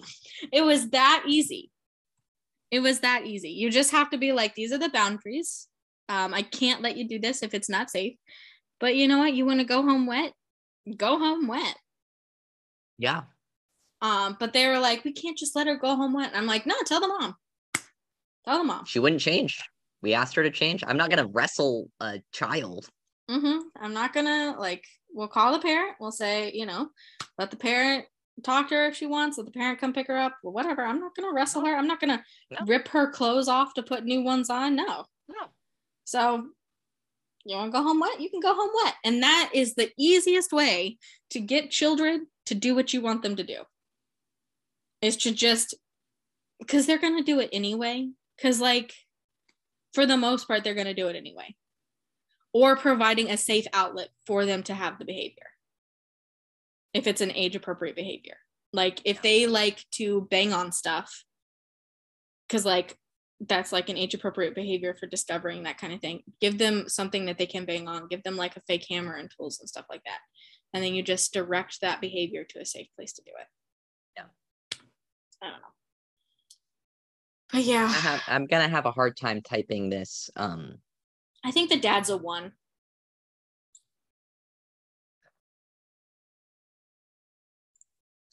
it 0.54 0.62
was 0.62 0.92
that 0.92 1.26
easy. 1.28 1.70
It 2.72 2.80
was 2.80 3.02
that 3.02 3.26
easy. 3.26 3.50
You 3.50 3.70
just 3.70 3.92
have 3.92 4.10
to 4.12 4.18
be 4.18 4.32
like, 4.32 4.56
these 4.56 4.72
are 4.72 4.78
the 4.78 4.88
boundaries. 4.88 5.68
Um, 6.08 6.34
I 6.34 6.44
can't 6.44 6.82
let 6.82 6.96
you 6.96 7.06
do 7.10 7.20
this 7.20 7.44
if 7.44 7.54
it's 7.54 7.70
not 7.70 7.90
safe. 7.90 8.16
But 8.80 8.96
you 8.96 9.10
know 9.10 9.18
what? 9.18 9.34
You 9.34 9.46
want 9.46 9.60
to 9.60 9.66
go 9.66 9.82
home 9.82 10.08
wet? 10.08 10.32
Go 10.96 11.20
home 11.20 11.46
wet. 11.46 11.76
Yeah. 12.98 13.24
Um, 14.02 14.38
but 14.40 14.54
they 14.54 14.66
were 14.68 14.80
like, 14.80 15.04
we 15.04 15.12
can't 15.12 15.38
just 15.38 15.58
let 15.58 15.68
her 15.68 15.76
go 15.76 15.98
home 15.98 16.14
wet. 16.14 16.30
And 16.30 16.38
I'm 16.38 16.48
like, 16.48 16.66
no, 16.66 16.76
tell 16.86 17.02
the 17.02 17.10
mom. 17.10 17.36
Tell 18.46 18.60
the 18.60 18.64
mom. 18.64 18.86
She 18.86 19.00
wouldn't 19.00 19.20
change. 19.20 19.62
We 20.02 20.14
asked 20.14 20.36
her 20.36 20.44
to 20.44 20.52
change. 20.52 20.84
I'm 20.88 20.98
not 20.98 21.10
gonna 21.10 21.28
wrestle 21.28 21.90
a 22.00 22.22
child. 22.32 22.88
Mm-hmm. 23.30 23.60
I'm 23.82 23.94
not 23.94 24.14
gonna 24.14 24.56
like. 24.58 24.86
We'll 25.12 25.28
call 25.28 25.54
the 25.54 25.60
parent. 25.60 25.96
We'll 26.00 26.12
say, 26.12 26.52
you 26.54 26.66
know, 26.66 26.90
let 27.38 27.50
the 27.50 27.58
parent 27.58 28.06
talk 28.44 28.70
to 28.70 28.76
her 28.76 28.86
if 28.88 28.96
she 28.96 29.08
wants. 29.08 29.38
Let 29.38 29.48
the 29.48 29.52
parent 29.52 29.80
come 29.80 29.92
pick 29.92 30.08
her 30.08 30.18
up 30.18 30.36
or 30.44 30.52
whatever. 30.52 30.84
I'm 30.84 31.00
not 31.00 31.16
gonna 31.16 31.34
wrestle 31.34 31.66
her. 31.66 31.76
I'm 31.76 31.88
not 31.88 32.00
gonna 32.00 32.24
No. 32.52 32.60
rip 32.66 32.88
her 32.90 33.10
clothes 33.12 33.48
off 33.48 33.74
to 33.74 33.84
put 33.84 34.06
new 34.06 34.22
ones 34.22 34.50
on. 34.50 34.76
No. 34.76 35.06
No. 35.28 35.48
So 36.06 36.48
you 37.46 37.56
want 37.56 37.72
to 37.72 37.78
go 37.78 37.84
home 37.84 38.00
wet? 38.00 38.20
You 38.20 38.30
can 38.30 38.40
go 38.40 38.54
home 38.54 38.70
wet. 38.84 38.96
And 39.04 39.24
that 39.24 39.52
is 39.54 39.74
the 39.74 39.92
easiest 39.98 40.52
way 40.54 40.98
to 41.32 41.40
get 41.40 41.72
children 41.72 42.28
to 42.46 42.56
do 42.56 42.76
what 42.76 42.94
you 42.94 43.02
want 43.02 43.24
them 43.24 43.36
to 43.36 43.44
do. 43.44 43.64
Is 45.02 45.18
to 45.18 45.32
just 45.32 45.74
because 46.60 46.86
they're 46.86 46.98
gonna 47.00 47.24
do 47.24 47.40
it 47.40 47.50
anyway. 47.52 48.10
Because 48.38 48.60
like 48.62 48.94
for 49.94 50.06
the 50.06 50.18
most 50.18 50.48
part, 50.48 50.64
they're 50.64 50.74
gonna 50.74 50.94
do 50.94 51.08
it 51.08 51.16
anyway. 51.16 51.56
Or 52.54 52.76
providing 52.76 53.30
a 53.30 53.38
safe 53.38 53.66
outlet 53.74 54.10
for 54.26 54.46
them 54.46 54.64
to 54.64 54.74
have 54.74 54.98
the 54.98 55.06
behavior. 55.06 55.52
If 56.94 57.06
it's 57.08 57.22
an 57.22 57.32
age 57.32 57.56
appropriate 57.56 57.96
behavior. 57.96 58.38
Like 58.74 59.02
if 59.06 59.22
they 59.22 59.48
like 59.48 59.86
to 59.92 60.28
bang 60.30 60.54
on 60.54 60.72
stuff, 60.72 61.24
because 62.48 62.66
like 62.66 62.98
that's 63.48 63.72
like 63.72 63.90
an 63.90 63.98
age 63.98 64.14
appropriate 64.14 64.54
behavior 64.54 64.96
for 65.00 65.08
discovering 65.08 65.64
that 65.64 65.78
kind 65.78 65.94
of 65.94 66.02
thing. 66.02 66.24
Give 66.42 66.58
them 66.58 66.90
something 66.90 67.26
that 67.26 67.38
they 67.38 67.46
can 67.46 67.66
bang 67.66 67.88
on, 67.88 68.08
give 68.08 68.24
them 68.24 68.36
like 68.36 68.58
a 68.58 68.62
fake 68.62 68.86
hammer 68.90 69.16
and 69.16 69.32
tools 69.36 69.60
and 69.60 69.70
stuff 69.70 69.86
like 69.90 70.04
that. 70.06 70.20
And 70.74 70.84
then 70.84 70.94
you 70.94 71.02
just 71.02 71.34
direct 71.34 71.82
that 71.82 72.02
behavior 72.02 72.44
to 72.44 72.60
a 72.60 72.66
safe 72.66 72.88
place 72.96 73.14
to 73.14 73.24
do 73.24 73.32
it. 73.40 73.48
Yeah. 74.18 74.80
I 75.42 75.50
don't 75.50 75.62
know. 75.62 75.79
But 77.52 77.60
I 77.60 77.62
yeah, 77.62 77.88
have, 77.88 78.22
I'm 78.28 78.46
gonna 78.46 78.68
have 78.68 78.86
a 78.86 78.92
hard 78.92 79.18
time 79.18 79.42
typing 79.42 79.90
this. 79.90 80.30
Um, 80.36 80.76
I 81.44 81.52
think 81.52 81.70
the 81.70 81.80
dad's 81.80 82.10
a 82.10 82.18
one. 82.18 82.54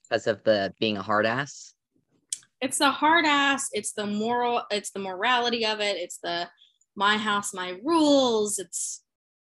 because 0.08 0.26
of 0.26 0.42
the 0.44 0.72
being 0.78 0.96
a 0.96 1.02
hard 1.02 1.26
ass. 1.26 1.74
It's 2.60 2.78
the 2.78 2.90
hard 2.90 3.26
ass, 3.26 3.68
it's 3.72 3.92
the 3.92 4.06
moral, 4.06 4.62
it's 4.70 4.90
the 4.90 5.00
morality 5.00 5.66
of 5.66 5.80
it, 5.80 5.96
it's 5.96 6.18
the 6.22 6.48
my 6.94 7.16
house, 7.16 7.52
my 7.52 7.78
rules. 7.84 8.58
It's 8.58 9.02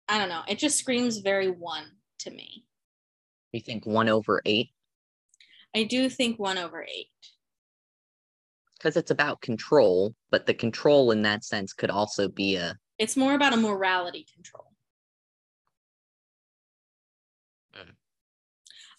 I 0.07 0.17
don't 0.17 0.29
know. 0.29 0.41
It 0.47 0.57
just 0.57 0.77
screams 0.77 1.19
very 1.19 1.49
one 1.49 1.85
to 2.19 2.31
me. 2.31 2.65
You 3.51 3.59
think 3.59 3.85
one 3.85 4.09
over 4.09 4.41
eight 4.45 4.69
I 5.75 5.83
do 5.83 6.09
think 6.09 6.37
one 6.37 6.57
over 6.57 6.83
eight. 6.83 7.07
Because 8.81 8.97
it's 8.97 9.11
about 9.11 9.41
control, 9.41 10.15
but 10.31 10.45
the 10.45 10.53
control 10.53 11.11
in 11.11 11.21
that 11.21 11.43
sense 11.43 11.71
could 11.73 11.91
also 11.91 12.27
be 12.27 12.55
a 12.55 12.75
It's 12.97 13.15
more 13.15 13.35
about 13.35 13.53
a 13.53 13.57
morality 13.57 14.25
control. 14.33 14.71
Mm. 17.75 17.93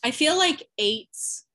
I 0.04 0.10
feel 0.12 0.36
like 0.38 0.68
eights, 0.78 1.46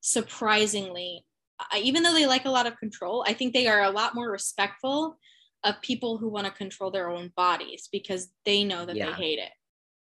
surprisingly, 0.00 1.24
I, 1.60 1.80
even 1.80 2.02
though 2.02 2.14
they 2.14 2.26
like 2.26 2.46
a 2.46 2.50
lot 2.50 2.66
of 2.66 2.78
control, 2.78 3.24
I 3.26 3.34
think 3.34 3.52
they 3.52 3.66
are 3.66 3.82
a 3.82 3.90
lot 3.90 4.14
more 4.14 4.30
respectful 4.30 5.18
of 5.62 5.80
people 5.82 6.18
who 6.18 6.28
want 6.28 6.46
to 6.46 6.52
control 6.52 6.90
their 6.90 7.10
own 7.10 7.32
bodies 7.36 7.88
because 7.92 8.28
they 8.44 8.64
know 8.64 8.86
that 8.86 8.96
Yeah. 8.96 9.06
they 9.06 9.12
hate 9.12 9.38
it. 9.38 9.52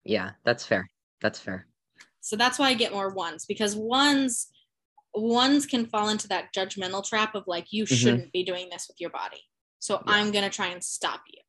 yeah. 0.05 0.33
That's 0.44 0.66
fair. 0.66 0.87
That's 1.22 1.38
fair. 1.38 1.66
So 2.20 2.37
that's 2.37 2.59
why 2.59 2.68
I 2.68 2.74
get 2.74 2.92
more 2.92 3.11
ones 3.14 3.46
because 3.46 3.74
ones 3.74 4.48
ones 5.14 5.66
can 5.66 5.87
fall 5.87 6.09
into 6.09 6.29
that 6.29 6.53
judgmental 6.55 7.07
trap 7.07 7.35
of 7.35 7.46
like 7.46 7.72
you 7.72 7.85
Mhm. 7.85 7.96
shouldn't 7.96 8.33
be 8.33 8.44
doing 8.44 8.68
this 8.70 8.88
with 8.88 9.00
your 9.00 9.11
body. 9.11 9.48
So 9.79 9.96
Yeah. 9.96 10.03
I'm 10.14 10.31
gonna 10.33 10.50
try 10.50 10.68
and 10.68 10.83
stop 10.83 11.22
you. 11.29 11.40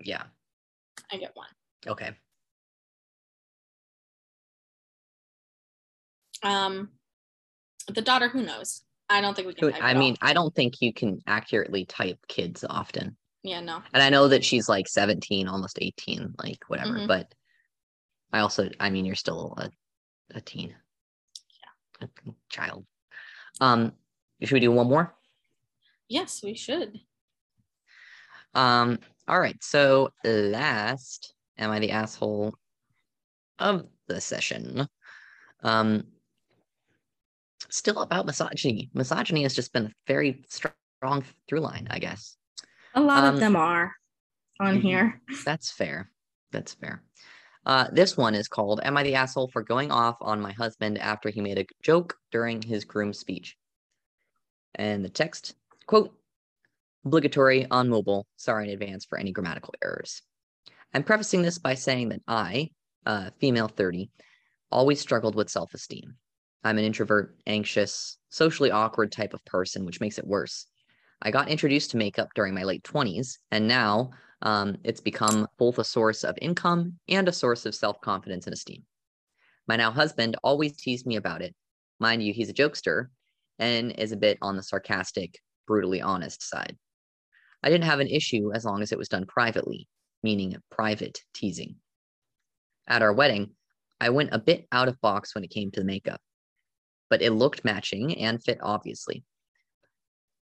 Yeah. 0.00 0.26
I 1.10 1.16
get 1.16 1.34
one. 1.34 1.48
Okay. 1.86 2.16
Um, 6.42 6.90
the 7.88 8.02
daughter, 8.02 8.28
who 8.28 8.42
knows? 8.42 8.82
I 9.08 9.20
don't 9.20 9.34
think 9.34 9.46
we 9.48 9.54
can. 9.54 9.74
I 9.82 9.94
mean, 9.94 10.16
I 10.22 10.32
don't 10.32 10.54
think 10.54 10.80
you 10.80 10.92
can 10.92 11.20
accurately 11.26 11.84
type 11.84 12.18
kids 12.28 12.64
often. 12.68 13.16
yeah, 13.44 13.60
no. 13.60 13.82
And 13.92 14.00
I 14.02 14.08
know 14.08 14.28
that 14.28 14.44
she's 14.44 14.68
like 14.68 14.86
17, 14.86 15.48
almost 15.48 15.78
18, 15.80 16.34
like 16.38 16.62
whatever, 16.68 16.92
Mhm. 17.00 17.08
but 17.08 17.34
I 18.32 18.38
also, 18.38 18.70
I 18.78 18.88
mean, 18.90 19.04
you're 19.04 19.16
still 19.16 19.54
a, 19.58 19.70
a 20.30 20.40
teen. 20.40 20.76
Yeah. 22.00 22.06
A 22.06 22.32
child. 22.48 22.86
Um, 23.60 23.92
should 24.42 24.52
we 24.54 24.60
do 24.60 24.72
one 24.72 24.88
more? 24.88 25.14
Yes, 26.08 26.42
we 26.42 26.54
should. 26.54 27.00
Um, 28.54 28.98
all 29.28 29.40
right. 29.40 29.62
So 29.62 30.12
last, 30.24 31.34
am 31.58 31.70
I 31.70 31.78
the 31.78 31.90
asshole 31.92 32.54
of 33.58 33.86
the 34.08 34.20
session? 34.20 34.86
Um, 35.62 36.06
still 37.70 38.02
about 38.02 38.26
misogyny. 38.26 38.90
Misogyny 38.94 39.44
has 39.44 39.54
just 39.54 39.72
been 39.72 39.86
a 39.86 39.92
very 40.06 40.44
strong 40.48 41.24
through 41.48 41.60
line, 41.60 41.86
I 41.90 41.98
guess. 41.98 42.36
A 42.94 43.00
lot 43.00 43.24
Um, 43.24 43.34
of 43.34 43.40
them 43.40 43.56
are 43.56 43.92
on 44.60 44.78
mhm. 44.78 44.82
here. 44.82 45.22
That's 45.44 45.70
fair. 45.70 46.10
That's 46.50 46.74
fair. 46.74 47.02
Uh, 47.64 47.86
this 47.92 48.16
one 48.16 48.34
is 48.34 48.48
called 48.48 48.80
Am 48.82 48.96
I 48.96 49.02
the 49.02 49.14
Asshole 49.14 49.48
for 49.48 49.62
Going 49.62 49.92
Off 49.92 50.16
on 50.20 50.40
My 50.40 50.52
Husband 50.52 50.98
After 50.98 51.30
He 51.30 51.40
Made 51.40 51.58
a 51.58 51.66
Joke 51.82 52.16
During 52.32 52.60
His 52.60 52.84
Groom 52.84 53.12
Speech? 53.12 53.56
And 54.74 55.04
the 55.04 55.08
text 55.08 55.54
quote, 55.86 56.12
obligatory 57.04 57.66
on 57.70 57.88
mobile. 57.88 58.26
Sorry 58.36 58.66
in 58.66 58.72
advance 58.72 59.04
for 59.04 59.18
any 59.18 59.32
grammatical 59.32 59.74
errors. 59.82 60.22
I'm 60.94 61.04
prefacing 61.04 61.42
this 61.42 61.58
by 61.58 61.74
saying 61.74 62.10
that 62.10 62.22
I, 62.26 62.70
uh, 63.06 63.30
female 63.38 63.68
30, 63.68 64.10
always 64.70 65.00
struggled 65.00 65.34
with 65.34 65.50
self 65.50 65.72
esteem. 65.74 66.16
I'm 66.64 66.78
an 66.78 66.84
introvert, 66.84 67.36
anxious, 67.46 68.18
socially 68.28 68.70
awkward 68.70 69.12
type 69.12 69.34
of 69.34 69.44
person, 69.44 69.84
which 69.84 70.00
makes 70.00 70.18
it 70.18 70.26
worse. 70.26 70.66
I 71.20 71.30
got 71.30 71.48
introduced 71.48 71.92
to 71.92 71.96
makeup 71.96 72.30
during 72.34 72.54
my 72.54 72.64
late 72.64 72.82
20s, 72.82 73.38
and 73.50 73.68
now 73.68 74.10
um, 74.42 74.76
it's 74.84 75.00
become 75.00 75.46
both 75.58 75.78
a 75.78 75.84
source 75.84 76.24
of 76.24 76.36
income 76.42 76.98
and 77.08 77.28
a 77.28 77.32
source 77.32 77.64
of 77.64 77.74
self 77.74 78.00
confidence 78.00 78.46
and 78.46 78.54
esteem. 78.54 78.82
My 79.68 79.76
now 79.76 79.90
husband 79.90 80.36
always 80.42 80.76
teased 80.76 81.06
me 81.06 81.16
about 81.16 81.42
it. 81.42 81.54
Mind 82.00 82.22
you, 82.22 82.32
he's 82.32 82.50
a 82.50 82.54
jokester 82.54 83.06
and 83.58 83.92
is 83.92 84.12
a 84.12 84.16
bit 84.16 84.38
on 84.42 84.56
the 84.56 84.62
sarcastic, 84.62 85.38
brutally 85.66 86.02
honest 86.02 86.42
side. 86.42 86.76
I 87.62 87.70
didn't 87.70 87.84
have 87.84 88.00
an 88.00 88.08
issue 88.08 88.52
as 88.52 88.64
long 88.64 88.82
as 88.82 88.90
it 88.90 88.98
was 88.98 89.08
done 89.08 89.24
privately, 89.26 89.88
meaning 90.24 90.56
private 90.70 91.20
teasing. 91.32 91.76
At 92.88 93.02
our 93.02 93.12
wedding, 93.12 93.50
I 94.00 94.10
went 94.10 94.30
a 94.32 94.40
bit 94.40 94.66
out 94.72 94.88
of 94.88 95.00
box 95.00 95.34
when 95.34 95.44
it 95.44 95.50
came 95.50 95.70
to 95.70 95.80
the 95.80 95.86
makeup, 95.86 96.20
but 97.08 97.22
it 97.22 97.30
looked 97.30 97.64
matching 97.64 98.18
and 98.18 98.42
fit 98.42 98.58
obviously. 98.60 99.22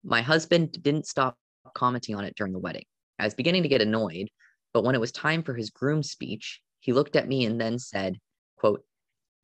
My 0.05 0.21
husband 0.21 0.81
didn't 0.81 1.05
stop 1.05 1.37
commenting 1.75 2.15
on 2.15 2.23
it 2.23 2.35
during 2.37 2.53
the 2.53 2.59
wedding. 2.59 2.85
I 3.21 3.25
was 3.25 3.35
beginning 3.35 3.61
to 3.61 3.69
get 3.69 3.83
annoyed, 3.83 4.29
but 4.73 4.83
when 4.83 4.95
it 4.95 4.99
was 4.99 5.11
time 5.11 5.43
for 5.43 5.53
his 5.53 5.69
groom 5.69 6.01
speech, 6.01 6.59
he 6.79 6.91
looked 6.91 7.15
at 7.15 7.27
me 7.27 7.45
and 7.45 7.61
then 7.61 7.77
said, 7.77 8.17
quote, 8.57 8.83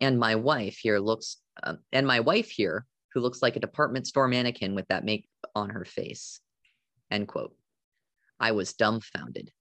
and 0.01 0.19
my 0.19 0.33
wife 0.33 0.79
here 0.81 0.97
looks, 0.97 1.37
um, 1.61 1.77
and 1.91 2.07
my 2.07 2.21
wife 2.21 2.49
here, 2.49 2.87
who 3.13 3.19
looks 3.19 3.43
like 3.43 3.55
a 3.55 3.59
department 3.59 4.07
store 4.07 4.27
mannequin 4.27 4.73
with 4.73 4.87
that 4.87 5.05
makeup 5.05 5.29
on 5.53 5.69
her 5.69 5.85
face, 5.85 6.39
end 7.11 7.27
quote. 7.27 7.55
I 8.39 8.53
was 8.53 8.73
dumbfounded. 8.73 9.51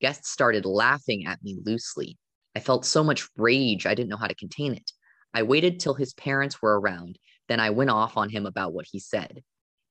Guests 0.00 0.30
started 0.30 0.64
laughing 0.64 1.26
at 1.26 1.42
me 1.42 1.58
loosely. 1.62 2.16
I 2.54 2.60
felt 2.60 2.86
so 2.86 3.04
much 3.04 3.28
rage, 3.36 3.84
I 3.84 3.94
didn't 3.94 4.08
know 4.08 4.16
how 4.16 4.26
to 4.26 4.34
contain 4.34 4.72
it. 4.72 4.90
I 5.34 5.42
waited 5.42 5.80
till 5.80 5.94
his 5.94 6.14
parents 6.14 6.62
were 6.62 6.80
around, 6.80 7.18
then 7.46 7.60
I 7.60 7.68
went 7.68 7.90
off 7.90 8.16
on 8.16 8.30
him 8.30 8.46
about 8.46 8.72
what 8.72 8.86
he 8.90 9.00
said. 9.00 9.42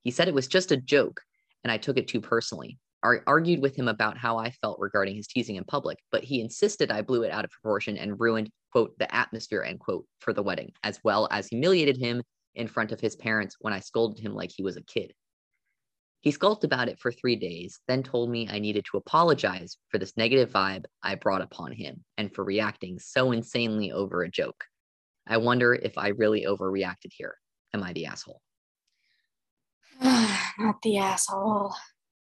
He 0.01 0.09
said 0.09 0.27
it 0.27 0.33
was 0.33 0.47
just 0.47 0.71
a 0.71 0.77
joke, 0.77 1.21
and 1.63 1.71
I 1.71 1.77
took 1.77 1.97
it 1.97 2.07
too 2.07 2.21
personally. 2.21 2.79
I 3.05 3.19
argued 3.27 3.61
with 3.61 3.75
him 3.75 3.87
about 3.87 4.17
how 4.17 4.37
I 4.37 4.51
felt 4.51 4.79
regarding 4.79 5.15
his 5.15 5.27
teasing 5.27 5.57
in 5.57 5.63
public, 5.63 5.99
but 6.11 6.23
he 6.23 6.41
insisted 6.41 6.91
I 6.91 7.01
blew 7.01 7.23
it 7.23 7.31
out 7.31 7.45
of 7.45 7.51
proportion 7.51 7.97
and 7.97 8.19
ruined, 8.19 8.49
quote, 8.71 8.97
the 8.97 9.13
atmosphere, 9.13 9.63
end 9.63 9.79
quote, 9.79 10.05
for 10.19 10.33
the 10.33 10.43
wedding, 10.43 10.71
as 10.83 10.99
well 11.03 11.27
as 11.31 11.47
humiliated 11.47 11.97
him 11.97 12.23
in 12.55 12.67
front 12.67 12.91
of 12.91 12.99
his 12.99 13.15
parents 13.15 13.57
when 13.59 13.73
I 13.73 13.79
scolded 13.79 14.19
him 14.19 14.33
like 14.33 14.51
he 14.51 14.63
was 14.63 14.77
a 14.77 14.83
kid. 14.83 15.13
He 16.21 16.31
skulked 16.31 16.63
about 16.63 16.89
it 16.89 16.99
for 16.99 17.11
three 17.11 17.35
days, 17.35 17.79
then 17.87 18.01
told 18.01 18.31
me 18.31 18.47
I 18.49 18.57
needed 18.57 18.85
to 18.89 18.97
apologize 18.97 19.77
for 19.89 19.99
this 19.99 20.17
negative 20.17 20.49
vibe 20.49 20.85
I 21.03 21.15
brought 21.15 21.43
upon 21.43 21.71
him 21.71 22.03
and 22.17 22.33
for 22.33 22.43
reacting 22.43 22.97
so 22.97 23.31
insanely 23.31 23.91
over 23.91 24.23
a 24.23 24.31
joke. 24.31 24.63
I 25.27 25.37
wonder 25.37 25.75
if 25.75 25.97
I 25.97 26.09
really 26.09 26.45
overreacted 26.45 27.11
here. 27.11 27.35
Am 27.73 27.83
I 27.83 27.93
the 27.93 28.07
asshole? 28.07 28.41
Not 30.01 30.81
the 30.81 30.97
asshole. 30.97 31.75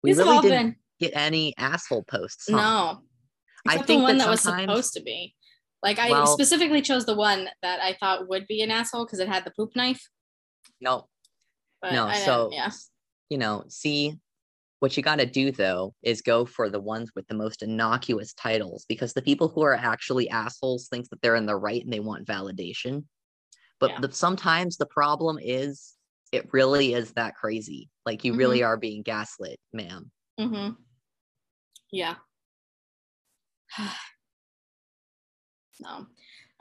We 0.05 0.11
These 0.11 0.17
really 0.19 0.29
have 0.29 0.35
all 0.37 0.41
did. 0.43 0.49
been 0.49 0.75
get 0.99 1.11
any 1.15 1.53
asshole 1.57 2.03
posts. 2.03 2.45
huh? 2.49 2.55
No. 2.55 3.01
I 3.67 3.73
Except 3.73 3.87
think 3.87 3.99
the 3.99 4.03
one 4.03 4.17
that 4.19 4.25
that, 4.25 4.29
was 4.29 4.41
supposed 4.41 4.93
to 4.93 5.01
be. 5.01 5.35
Like 5.83 5.99
I 5.99 6.09
Well- 6.11 6.27
specifically 6.27 6.81
chose 6.81 7.05
the 7.05 7.15
one 7.15 7.49
that 7.61 7.79
I 7.81 7.93
thought 7.99 8.27
would 8.29 8.47
be 8.47 8.61
an 8.61 8.71
asshole 8.71 9.05
because 9.05 9.19
it 9.19 9.27
had 9.27 9.43
the 9.45 9.51
poop 9.51 9.75
knife. 9.75 10.07
No, 10.79 11.09
But 11.81 11.93
No, 11.93 12.05
I 12.05 12.19
so- 12.19 12.49
yeah. 12.51 12.71
you 13.29 13.37
know, 13.37 13.65
see 13.67 14.17
what 14.79 14.95
you 14.97 15.01
got 15.03 15.17
to 15.17 15.25
do 15.25 15.51
though 15.51 15.93
is 16.03 16.21
go 16.21 16.45
for 16.45 16.69
the 16.69 16.79
ones 16.79 17.11
with 17.15 17.27
the 17.27 17.33
most 17.35 17.61
innocuous 17.63 18.33
titles 18.33 18.85
because 18.87 19.13
the 19.13 19.21
people 19.21 19.47
who 19.47 19.61
are 19.63 19.73
actually 19.73 20.29
assholes 20.29 20.87
think 20.87 21.09
that 21.09 21.21
they're 21.21 21.35
in 21.35 21.45
the 21.47 21.55
right 21.55 21.83
and 21.83 21.91
they 21.91 21.99
want 21.99 22.25
validation. 22.27 23.05
But 23.79 23.91
Yeah. 23.91 23.99
the, 24.01 24.11
sometimes 24.13 24.77
the 24.77 24.85
problem 24.85 25.39
is 25.41 25.94
it 26.35 26.49
really 26.51 26.93
is 26.93 27.13
that 27.13 27.35
crazy. 27.35 27.89
Like 28.05 28.23
you 28.23 28.35
really 28.35 28.61
are 28.61 28.77
being 28.77 29.01
gaslit, 29.01 29.57
ma'am. 29.73 30.11
Mm-hmm. 30.39 30.73
Yeah. 31.91 32.15
no. 35.79 35.89
All 35.89 36.07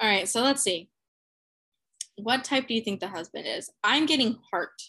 right. 0.00 0.28
So 0.28 0.42
let's 0.42 0.62
see. 0.62 0.88
What 2.16 2.44
type 2.44 2.68
do 2.68 2.74
you 2.74 2.80
think 2.80 3.00
the 3.00 3.08
husband 3.08 3.46
is? 3.46 3.68
I'm 3.82 4.06
getting 4.06 4.38
heart. 4.50 4.80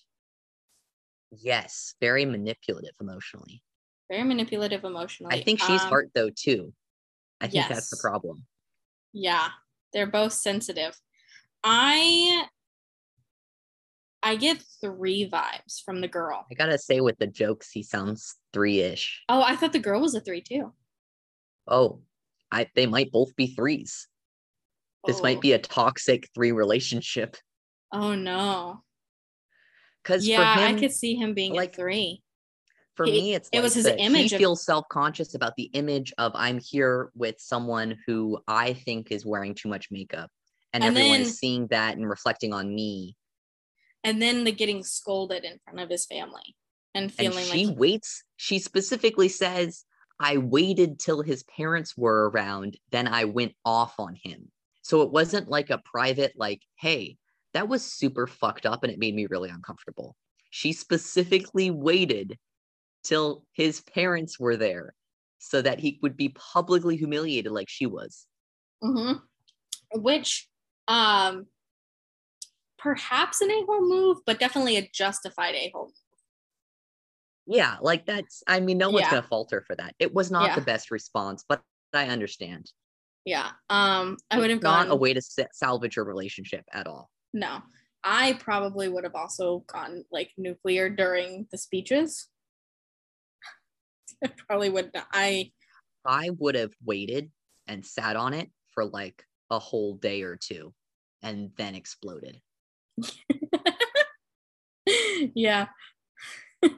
Yes, 1.31 1.95
very 1.99 2.23
manipulative 2.23 2.95
emotionally. 3.01 3.63
Very 4.09 4.23
manipulative 4.23 4.83
emotionally. 4.83 5.35
I 5.35 5.43
think 5.43 5.59
she's 5.59 5.81
Um, 5.81 5.89
heart 5.89 6.11
though 6.13 6.29
too. 6.29 6.73
I 7.41 7.47
think 7.47 7.67
that's 7.67 7.89
the 7.89 7.97
problem. 7.97 8.45
Yeah, 9.11 9.49
they're 9.91 10.05
both 10.05 10.33
sensitive. 10.33 10.95
I 11.63 12.47
I 14.25 14.35
get 14.37 14.61
three 14.81 15.29
vibes 15.29 15.81
from 15.85 16.01
the 16.01 16.07
girl. 16.07 16.45
I 16.51 16.55
gotta 16.55 16.79
say, 16.79 16.99
with 16.99 17.19
the 17.19 17.27
jokes, 17.27 17.69
he 17.71 17.83
sounds 17.83 18.35
three-ish. 18.53 19.23
Oh, 19.29 19.43
I 19.43 19.55
thought 19.55 19.71
the 19.71 19.77
girl 19.79 20.01
was 20.01 20.15
a 20.15 20.19
three 20.19 20.41
too. 20.41 20.73
Oh, 21.67 22.01
I 22.51 22.67
they 22.75 22.87
might 22.87 23.11
both 23.11 23.35
be 23.35 23.47
threes. 23.47 24.07
This 25.05 25.19
Oh. 25.19 25.23
might 25.23 25.41
be 25.41 25.51
a 25.53 25.57
oh. 25.57 25.61
toxic 25.61 26.27
three 26.33 26.51
relationship. 26.51 27.37
Oh 27.91 28.15
no. 28.15 28.83
Because 30.01 30.27
Yeah, 30.27 30.55
for 30.55 30.61
him, 30.61 30.75
I 30.75 30.79
could 30.79 30.91
see 30.91 31.13
him 31.15 31.35
being 31.35 31.53
like, 31.53 31.73
a 31.73 31.75
three. 31.75 32.23
for 32.95 33.05
he- 33.05 33.11
me, 33.11 33.33
it's 33.35 33.49
it 33.51 33.61
was 33.61 33.75
his 33.75 33.85
image 33.85 34.29
He 34.31 34.35
of- 34.35 34.39
feels 34.39 34.63
self-conscious 34.65 35.35
about 35.35 35.53
the 35.55 35.69
image 35.73 36.13
of 36.17 36.31
I'm 36.33 36.59
here 36.59 37.11
with 37.13 37.35
someone 37.39 37.97
who 38.07 38.39
I 38.47 38.73
think 38.73 39.11
is 39.11 39.23
wearing 39.23 39.53
too 39.53 39.69
much 39.69 39.91
makeup, 39.91 40.31
and, 40.73 40.83
And 40.83 40.95
everyone 40.97 41.19
then- 41.19 41.27
is 41.27 41.37
seeing 41.37 41.67
that 41.67 41.95
and 41.97 42.09
reflecting 42.09 42.53
on 42.53 42.73
me. 42.73 43.15
And 44.05 44.21
then 44.21 44.43
the 44.43 44.51
getting 44.51 44.83
scolded 44.83 45.43
in 45.43 45.59
front 45.63 45.79
of 45.79 45.89
his 45.89 46.05
family 46.05 46.55
and 46.93 47.05
And 47.05 47.13
feeling 47.13 47.45
she 47.45 47.65
like 47.65 47.77
waits. 47.77 48.23
She 48.37 48.59
specifically 48.59 49.27
says, 49.27 49.83
"I 50.19 50.37
waited 50.37 50.99
till 50.99 51.23
his 51.23 51.43
parents 51.43 51.97
were 51.97 52.29
around, 52.29 52.77
then 52.91 53.07
I 53.07 53.25
went 53.25 53.55
off 53.65 53.99
on 53.99 54.15
him." 54.15 54.51
So 54.83 55.01
it 55.01 55.11
wasn't 55.11 55.49
like 55.49 55.71
a 55.71 55.81
private, 55.83 56.33
like, 56.37 56.61
"Hey, 56.75 57.17
that 57.53 57.67
was 57.67 57.83
super 57.83 58.27
fucked 58.27 58.67
up, 58.67 58.83
and 58.83 58.93
it 58.93 58.99
made 58.99 59.15
me 59.15 59.25
really 59.25 59.49
uncomfortable." 59.49 60.15
She 60.51 60.71
specifically 60.71 61.71
waited 61.71 62.37
till 63.03 63.45
his 63.53 63.81
parents 63.81 64.39
were 64.39 64.55
there 64.55 64.95
so 65.39 65.61
that 65.63 65.79
he 65.79 65.99
would 66.01 66.15
be 66.15 66.29
publicly 66.29 66.95
humiliated 66.95 67.51
like 67.51 67.69
she 67.69 67.87
was. 67.87 68.27
Mhm. 68.83 69.21
which 69.95 70.47
um 70.87 71.47
perhaps 72.85 73.41
an 73.41 73.49
a-hole 73.49 73.81
move, 73.81 74.19
but 74.27 74.39
definitely 74.39 74.77
a 74.77 74.87
justified 74.93 75.55
a-hole. 75.55 75.91
Yeah, 77.47 77.77
like 77.81 78.05
that's, 78.05 78.43
I 78.45 78.59
mean, 78.59 78.77
no 78.77 78.91
one's 78.91 79.05
Yeah. 79.05 79.09
going 79.11 79.23
to 79.23 79.27
falter 79.27 79.63
for 79.65 79.75
that. 79.75 79.95
It 79.97 80.13
was 80.13 80.29
not 80.29 80.49
Yeah. 80.49 80.55
the 80.55 80.61
best 80.61 80.91
response, 80.91 81.43
but 81.49 81.63
I 81.93 82.09
understand. 82.09 82.71
Yeah. 83.25 83.53
Um 83.71 84.17
I 84.29 84.37
would 84.37 84.51
have 84.51 84.61
not 84.61 84.83
gone 84.83 84.91
a 84.91 84.95
way 84.95 85.15
to 85.15 85.21
salvage 85.51 85.95
your 85.95 86.05
relationship 86.05 86.63
at 86.71 86.85
all. 86.85 87.09
No, 87.33 87.63
I 88.03 88.33
probably 88.33 88.87
would 88.87 89.03
have 89.03 89.15
also 89.15 89.63
gone 89.65 90.03
like 90.11 90.29
nuclear 90.37 90.89
during 90.89 91.47
the 91.51 91.57
speeches. 91.57 92.27
I 94.23 94.27
probably 94.47 94.69
would. 94.69 94.93
Not. 94.93 95.07
I 95.11 95.51
I 96.05 96.29
would 96.37 96.53
have 96.53 96.73
waited 96.83 97.31
and 97.65 97.83
sat 97.83 98.15
on 98.15 98.35
it 98.35 98.51
for 98.75 98.85
like 98.85 99.23
a 99.49 99.57
whole 99.57 99.95
day 99.95 100.21
or 100.21 100.35
two 100.35 100.71
and 101.23 101.49
then 101.57 101.73
exploded. 101.73 102.39
yeah. 105.35 105.67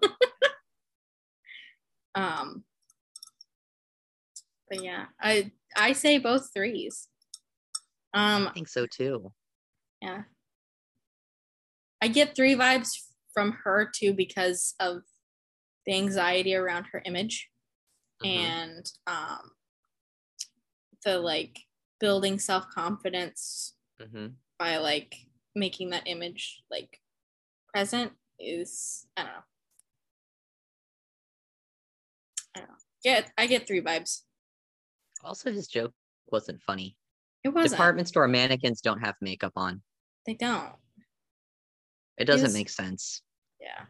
um. 2.16 2.64
But 4.70 4.84
yeah, 4.84 5.06
I 5.22 5.52
I 5.76 5.94
say 5.94 6.18
both 6.18 6.50
threes. 6.54 7.08
Um. 8.14 8.48
I 8.48 8.52
think 8.54 8.68
so 8.68 8.86
too. 8.86 9.32
Yeah. 10.02 10.24
I 12.02 12.08
get 12.10 12.36
three 12.36 12.56
vibes 12.56 12.90
from 13.34 13.54
her 13.64 13.90
too 13.94 14.14
because 14.14 14.76
of 14.80 15.02
the 15.86 15.94
anxiety 15.96 16.54
around 16.56 16.86
her 16.92 17.02
image. 17.06 17.50
Mhm. 18.24 18.28
and 18.28 18.92
um 19.06 19.52
the 21.06 21.20
like 21.20 21.60
building 22.00 22.40
self-confidence 22.40 23.76
Mhm. 24.02 24.34
by 24.58 24.78
like 24.78 25.27
making 25.58 25.90
that 25.92 26.04
image 26.06 26.64
like 26.72 27.00
present 27.74 28.12
is 28.40 29.06
I 29.18 29.24
don't 29.24 29.32
know. 29.32 29.44
I 32.56 32.60
don't 32.60 32.70
know. 32.70 32.76
Get 33.04 33.32
I 33.38 33.48
get 33.48 33.68
three 33.68 33.82
vibes. 33.82 34.22
Also, 35.24 35.52
his 35.52 35.68
joke 35.68 35.94
wasn't 36.32 36.62
funny. 36.62 36.96
It 37.44 37.50
wasn't. 37.50 37.72
Department 37.72 38.08
store 38.08 38.28
mannequins 38.28 38.82
don't 38.82 39.00
have 39.00 39.16
makeup 39.22 39.54
on. 39.56 39.82
They 40.26 40.34
don't. 40.34 40.74
It 42.18 42.26
doesn't 42.26 42.48
was- 42.48 42.54
make 42.54 42.70
sense. 42.70 43.22
Yeah. 43.60 43.86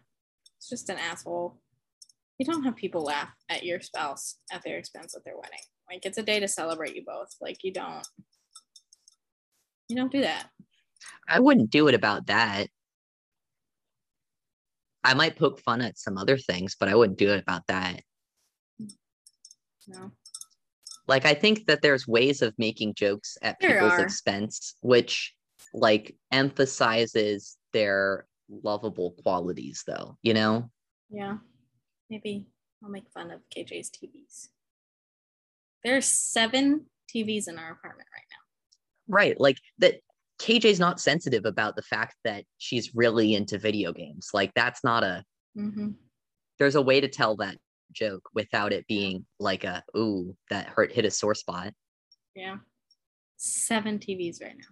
It's 0.58 0.70
just 0.70 0.90
an 0.90 0.98
asshole. 0.98 1.60
You 2.40 2.46
don't 2.46 2.64
have 2.64 2.76
people 2.76 3.02
laugh 3.02 3.30
at 3.50 3.64
your 3.64 3.82
spouse 3.82 4.38
at 4.52 4.64
their 4.64 4.78
expense 4.78 5.16
at 5.16 5.24
their 5.26 5.36
wedding. 5.36 5.60
Like 5.90 6.06
it's 6.06 6.18
a 6.18 6.24
day 6.24 6.40
to 6.40 6.48
celebrate 6.48 6.96
you 6.96 7.04
both. 7.06 7.36
Like 7.42 7.64
you 7.64 7.74
don't 7.74 8.06
you 9.90 9.96
don't 9.96 10.12
do 10.12 10.22
that. 10.22 10.50
I 11.28 11.40
wouldn't 11.40 11.70
do 11.70 11.88
it 11.88 11.96
about 11.96 12.28
that. 12.28 12.68
I 15.04 15.14
might 15.14 15.38
poke 15.38 15.60
fun 15.62 15.82
at 15.82 15.98
some 15.98 16.18
other 16.18 16.38
things, 16.38 16.76
but 16.80 16.90
I 16.90 16.96
wouldn't 16.96 17.18
do 17.18 17.32
it 17.32 17.42
about 17.42 17.66
that. 17.68 18.02
No. 19.88 20.12
Like 21.08 21.26
I 21.26 21.34
think 21.34 21.66
that 21.68 21.82
there's 21.82 22.08
ways 22.08 22.42
of 22.42 22.54
making 22.58 22.96
jokes 22.96 23.38
at 23.42 23.58
There 23.62 23.74
people's 23.74 23.94
are. 23.94 24.04
expense, 24.04 24.76
which 24.82 25.34
like 25.74 26.16
emphasizes 26.32 27.58
their 27.72 28.26
lovable 28.50 29.12
qualities 29.24 29.84
though, 29.88 30.18
you 30.22 30.34
know? 30.34 30.70
Yeah. 31.10 31.38
Maybe 32.10 32.48
I'll 32.84 32.90
make 32.90 33.10
fun 33.14 33.32
of 33.32 33.40
KJ's 33.56 33.90
TVs. 33.90 34.50
There's 35.84 36.06
seven 36.06 36.88
TVs 37.14 37.48
in 37.48 37.58
our 37.58 37.72
apartment 37.72 38.10
right 38.14 38.26
now. 38.30 39.16
Right. 39.16 39.40
Like 39.40 39.58
that 39.80 40.02
KJ's 40.40 40.80
not 40.80 41.00
sensitive 41.00 41.46
about 41.46 41.76
the 41.76 41.82
fact 41.82 42.16
that 42.24 42.44
she's 42.58 42.94
really 42.96 43.34
into 43.34 43.58
video 43.58 43.92
games. 43.92 44.30
Like 44.34 44.52
that's 44.56 44.84
not 44.84 45.04
a 45.04 45.24
Mm-hmm. 45.58 45.90
there's 46.60 46.76
a 46.76 46.82
way 46.84 47.02
to 47.02 47.08
tell 47.08 47.36
that 47.38 47.58
joke 47.92 48.30
without 48.36 48.72
it 48.72 48.86
being 48.88 49.26
like 49.40 49.64
a 49.64 49.84
ooh, 49.98 50.36
that 50.52 50.68
hurt 50.68 50.92
hit 50.92 51.04
a 51.06 51.10
sore 51.10 51.34
spot. 51.34 51.74
Yeah. 52.36 52.58
Seven 53.38 53.98
TVs 53.98 54.40
right 54.40 54.56
now. 54.56 54.68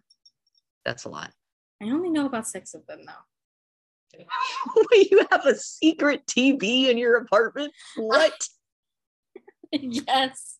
That's 0.83 1.05
a 1.05 1.09
lot. 1.09 1.31
I 1.81 1.85
only 1.85 2.11
know 2.11 2.27
about 2.27 2.47
six 2.47 2.75
of 2.75 2.85
them 2.85 2.99
though. 3.05 4.19
you 4.91 5.25
have 5.31 5.45
a 5.45 5.55
secret 5.55 6.25
TV 6.27 6.89
in 6.89 6.97
your 6.97 7.17
apartment? 7.17 7.73
What? 7.97 8.33
yes. 9.71 10.57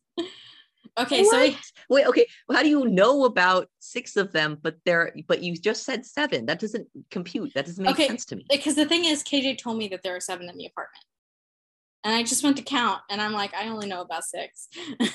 Okay, 0.97 1.23
so 1.25 1.37
we, 1.41 1.57
Wait, 1.89 2.07
okay. 2.07 2.25
How 2.51 2.63
do 2.63 2.69
you 2.69 2.87
know 2.87 3.25
about 3.25 3.67
six 3.79 4.15
of 4.15 4.31
them, 4.31 4.57
but 4.61 4.77
there 4.85 5.13
but 5.27 5.43
you 5.43 5.55
just 5.57 5.83
said 5.83 6.05
seven? 6.05 6.45
That 6.45 6.59
doesn't 6.59 6.87
compute. 7.11 7.53
That 7.53 7.65
doesn't 7.65 7.83
make 7.83 7.91
Okay, 7.95 8.07
sense 8.07 8.25
to 8.27 8.37
me. 8.37 8.45
because 8.49 8.75
the 8.75 8.85
thing 8.85 9.03
is, 9.05 9.21
KJ 9.23 9.57
told 9.57 9.77
me 9.77 9.89
that 9.89 10.03
there 10.03 10.15
are 10.15 10.21
seven 10.21 10.47
in 10.49 10.57
the 10.57 10.65
apartment. 10.65 11.03
And 12.05 12.13
I 12.15 12.23
just 12.23 12.43
went 12.43 12.55
to 12.57 12.63
count 12.63 13.01
and 13.09 13.19
I'm 13.21 13.33
like, 13.33 13.53
I 13.53 13.67
only 13.67 13.87
know 13.87 14.01
about 14.01 14.23
six. 14.23 14.67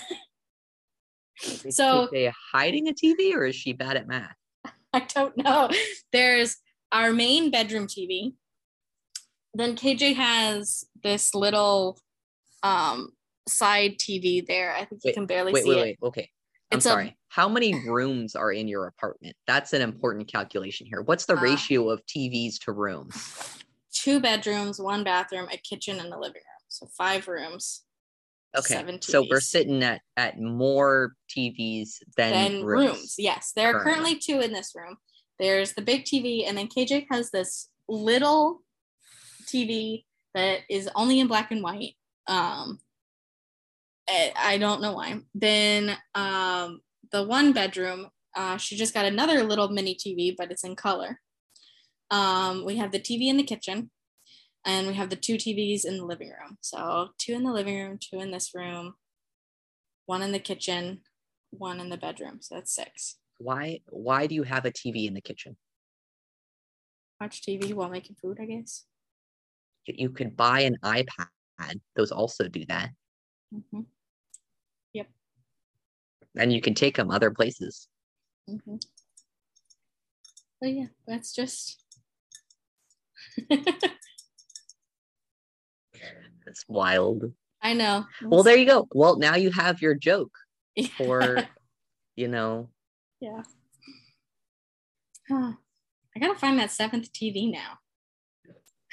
Is 1.64 1.76
so- 1.76 2.08
KJ 2.12 2.32
hiding 2.52 2.88
a 2.88 2.92
TV 2.92 3.34
or 3.34 3.46
is 3.46 3.54
she 3.56 3.72
bad 3.72 3.96
at 3.96 4.06
math? 4.06 4.34
I 4.92 5.00
don't 5.00 5.36
know. 5.36 5.70
There's 6.12 6.56
our 6.92 7.12
main 7.12 7.50
bedroom 7.50 7.86
TV. 7.86 8.34
Then 9.54 9.76
KJ 9.76 10.16
has 10.16 10.84
this 11.02 11.34
little 11.34 11.98
um 12.62 13.12
side 13.48 13.98
TV 13.98 14.46
there. 14.46 14.74
I 14.74 14.85
think 14.85 15.03
you 15.05 15.12
can 15.12 15.26
barely 15.26 15.53
Wait, 15.53 15.64
see 15.64 15.70
wait, 15.70 15.79
it. 15.79 15.83
wait. 15.83 15.98
Okay. 16.03 16.31
I'm 16.72 16.76
It's 16.79 16.87
a- 16.87 16.90
sorry. 16.90 17.16
How 17.29 17.48
many 17.48 17.74
rooms 17.88 18.35
are 18.35 18.53
in 18.53 18.66
your 18.68 18.87
apartment? 18.87 19.37
That's 19.46 19.72
an 19.72 19.83
important 19.83 20.29
calculation 20.29 20.87
here. 20.87 21.00
What's 21.03 21.26
the 21.26 21.37
Uh, 21.37 21.40
ratio 21.42 21.88
of 21.90 22.05
TVs 22.07 22.59
to 22.61 22.72
rooms? 22.72 23.14
Two 23.92 24.20
bedrooms, 24.20 24.81
one 24.81 25.05
bathroom, 25.05 25.48
a 25.50 25.57
kitchen, 25.57 25.98
and 26.00 26.12
a 26.12 26.18
living 26.18 26.42
room. 26.42 26.64
So 26.68 26.87
five 26.96 27.29
rooms. 27.29 27.83
Okay. 28.57 28.74
seven 28.74 29.00
So 29.00 29.24
we're 29.31 29.40
sitting 29.40 29.83
at 29.85 30.00
at 30.16 30.40
more 30.40 31.14
TVs 31.29 32.00
than, 32.16 32.33
Then 32.33 32.64
rooms. 32.64 32.96
rooms. 32.98 33.14
Yes, 33.18 33.53
there 33.55 33.68
are 33.68 33.72
currently. 33.85 34.14
currently 34.14 34.18
two 34.18 34.40
in 34.40 34.53
this 34.53 34.72
room. 34.74 34.96
There's 35.38 35.72
the 35.74 35.83
big 35.83 36.05
TV, 36.05 36.44
and 36.46 36.59
then 36.59 36.66
KJ 36.68 37.07
has 37.12 37.31
this 37.31 37.68
little 37.88 38.62
TV 39.46 40.05
that 40.35 40.61
is 40.68 40.88
only 40.96 41.20
in 41.20 41.29
black 41.29 41.50
and 41.53 41.62
white. 41.62 41.94
Um, 42.26 42.81
I 44.11 44.33
I 44.37 44.59
don't 44.59 44.83
know 44.83 44.92
why. 44.92 45.20
Then 45.35 45.96
um, 46.14 46.81
the 47.12 47.25
one 47.25 47.53
bedroom, 47.53 48.09
uh, 48.37 48.57
she 48.57 48.77
just 48.77 48.94
got 48.94 49.05
another 49.05 49.42
little 49.44 49.68
mini 49.68 49.94
TV, 49.94 50.35
but 50.37 50.51
it's 50.51 50.64
in 50.64 50.77
color. 50.77 51.20
Um, 52.11 52.64
we 52.64 52.77
have 52.77 52.92
the 52.92 52.99
TV 53.01 53.29
in 53.29 53.37
the 53.37 53.44
kitchen, 53.44 53.90
and 54.66 54.87
we 54.87 54.94
have 54.94 55.11
the 55.11 55.16
two 55.16 55.35
TVs 55.35 55.85
in 55.85 55.99
the 55.99 56.05
living 56.05 56.29
room. 56.31 56.59
So 56.61 57.11
two 57.18 57.35
in 57.35 57.44
the 57.44 57.53
living 57.53 57.77
room, 57.77 57.99
two 57.99 58.20
in 58.20 58.31
this 58.31 58.51
room, 58.55 58.94
one 60.07 60.23
in 60.23 60.33
the 60.33 60.40
kitchen, 60.40 61.03
one 61.51 61.81
in 61.81 61.88
the 61.88 61.96
bedroom. 61.96 62.38
So 62.40 62.57
that's 62.57 62.75
six. 62.75 63.16
Why 63.38 63.81
why 63.88 64.27
do 64.27 64.35
you 64.35 64.42
have 64.42 64.64
a 64.64 64.70
TV 64.73 65.07
in 65.07 65.14
the 65.14 65.20
kitchen? 65.20 65.57
Watch 67.20 67.42
TV 67.42 67.75
while 67.75 67.90
making 67.90 68.16
food, 68.20 68.38
I 68.40 68.46
guess. 68.46 68.85
You 69.87 70.11
could 70.11 70.37
buy 70.37 70.61
an 70.61 70.77
iPad. 70.83 71.29
Those 71.96 72.12
also 72.12 72.49
do 72.49 72.64
that. 72.66 72.90
hmm 73.53 73.83
And 76.36 76.52
you 76.52 76.60
can 76.60 76.74
take 76.74 76.96
them 76.96 77.10
other 77.10 77.30
places. 77.30 77.88
hmm 78.46 78.76
But 80.60 80.72
yeah, 80.72 80.86
that's 81.06 81.32
just. 81.34 81.82
It's 86.46 86.64
wild. 86.66 87.32
I 87.62 87.74
know. 87.74 88.06
Well, 88.24 88.42
there 88.42 88.56
you 88.56 88.66
go. 88.66 88.88
Well, 88.92 89.18
now 89.18 89.36
you 89.36 89.52
have 89.52 89.80
your 89.80 89.94
joke 89.94 90.32
Yeah. 90.74 90.88
for, 90.96 91.46
you 92.16 92.26
know, 92.26 92.70
yeah. 93.20 93.42
Huh. 95.28 95.52
I 96.16 96.18
gotta 96.18 96.36
find 96.38 96.58
that 96.58 96.72
seventh 96.72 97.12
TV 97.12 97.52
now. 97.52 97.78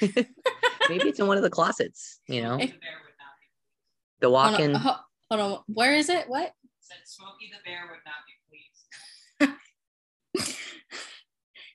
maybe 0.88 1.08
it's 1.08 1.18
in 1.18 1.26
one 1.26 1.36
of 1.36 1.42
the 1.42 1.50
closets, 1.50 2.20
you 2.28 2.42
know, 2.42 2.58
Eh. 2.58 2.68
the 4.20 4.30
walk 4.30 4.54
on, 4.54 4.60
in. 4.60 4.74
ho- 4.76 5.00
hold 5.30 5.40
on. 5.40 5.58
Where 5.66 5.94
is 5.94 6.08
it? 6.10 6.28
What? 6.28 6.52
Said 6.88 7.04
Smokey 7.04 7.50
the 7.52 7.58
Bear 7.64 7.82
would 7.90 8.00
not 8.06 8.24
be 8.26 8.34
pleased. 8.48 9.58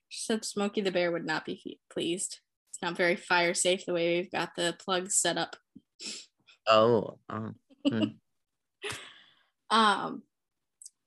She 0.09 0.25
said 0.25 0.45
Smokey 0.45 0.81
the 0.81 0.91
Bear 0.91 1.11
would 1.11 1.25
not 1.25 1.45
be 1.45 1.79
pleased. 1.91 2.39
It's 2.69 2.81
not 2.81 2.97
very 2.97 3.15
fire 3.15 3.53
safe 3.53 3.85
the 3.85 3.93
way 3.93 4.17
we've 4.17 4.31
got 4.31 4.55
the 4.55 4.75
plugs 4.79 5.15
set 5.15 5.37
up. 5.37 5.55
Oh, 6.67 7.19
oh. 7.29 7.51
Um, 9.69 10.21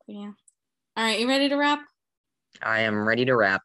yeah. 0.08 0.32
All 0.96 1.04
right, 1.04 1.20
you 1.20 1.28
ready 1.28 1.48
to 1.48 1.56
wrap? 1.56 1.84
I 2.60 2.80
am 2.80 3.06
ready 3.06 3.24
to 3.26 3.36
wrap. 3.36 3.62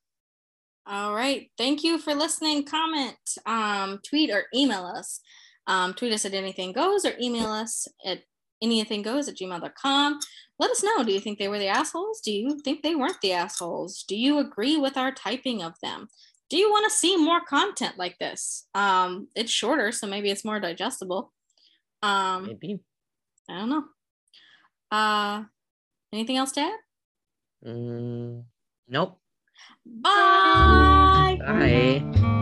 All 0.85 1.15
right. 1.15 1.49
Thank 1.57 1.83
you 1.83 1.97
for 1.97 2.13
listening. 2.13 2.65
Comment, 2.65 3.17
um, 3.47 3.99
tweet, 4.07 4.29
or 4.29 4.43
email 4.53 4.85
us. 4.85 5.21
Um, 5.65 5.95
tweet 5.95 6.13
us 6.13 6.25
at 6.25 6.35
anything 6.35 6.71
goes 6.71 7.03
or 7.03 7.13
email 7.19 7.47
us 7.47 7.87
at 8.05 8.19
anything 8.61 9.01
goes 9.01 9.27
at 9.27 9.37
gmail.com. 9.37 10.19
Let 10.59 10.71
us 10.71 10.83
know. 10.83 11.03
Do 11.03 11.11
you 11.11 11.19
think 11.19 11.39
they 11.39 11.47
were 11.47 11.59
the 11.59 11.67
assholes? 11.67 12.21
Do 12.21 12.31
you 12.31 12.59
think 12.59 12.83
they 12.83 12.95
weren't 12.95 13.19
the 13.21 13.33
assholes? 13.33 14.03
Do 14.07 14.15
you 14.15 14.39
agree 14.39 14.77
with 14.77 14.97
our 14.97 15.11
typing 15.11 15.63
of 15.63 15.73
them? 15.81 16.07
Do 16.49 16.57
you 16.57 16.69
want 16.69 16.85
to 16.85 16.95
see 16.97 17.15
more 17.15 17.41
content 17.41 17.97
like 17.97 18.19
this? 18.19 18.67
Um, 18.75 19.29
it's 19.35 19.51
shorter, 19.51 19.91
so 19.91 20.05
maybe 20.05 20.29
it's 20.29 20.45
more 20.45 20.59
digestible. 20.59 21.31
Um, 22.03 22.47
Maybe. 22.47 22.79
I 23.49 23.59
don't 23.59 23.69
know. 23.69 23.83
Uh, 24.91 25.43
anything 26.11 26.37
else 26.37 26.51
to 26.53 26.61
add? 26.61 26.79
Mm, 27.65 28.43
nope. 28.89 29.17
Bye. 29.85 31.37
Bye. 31.39 32.37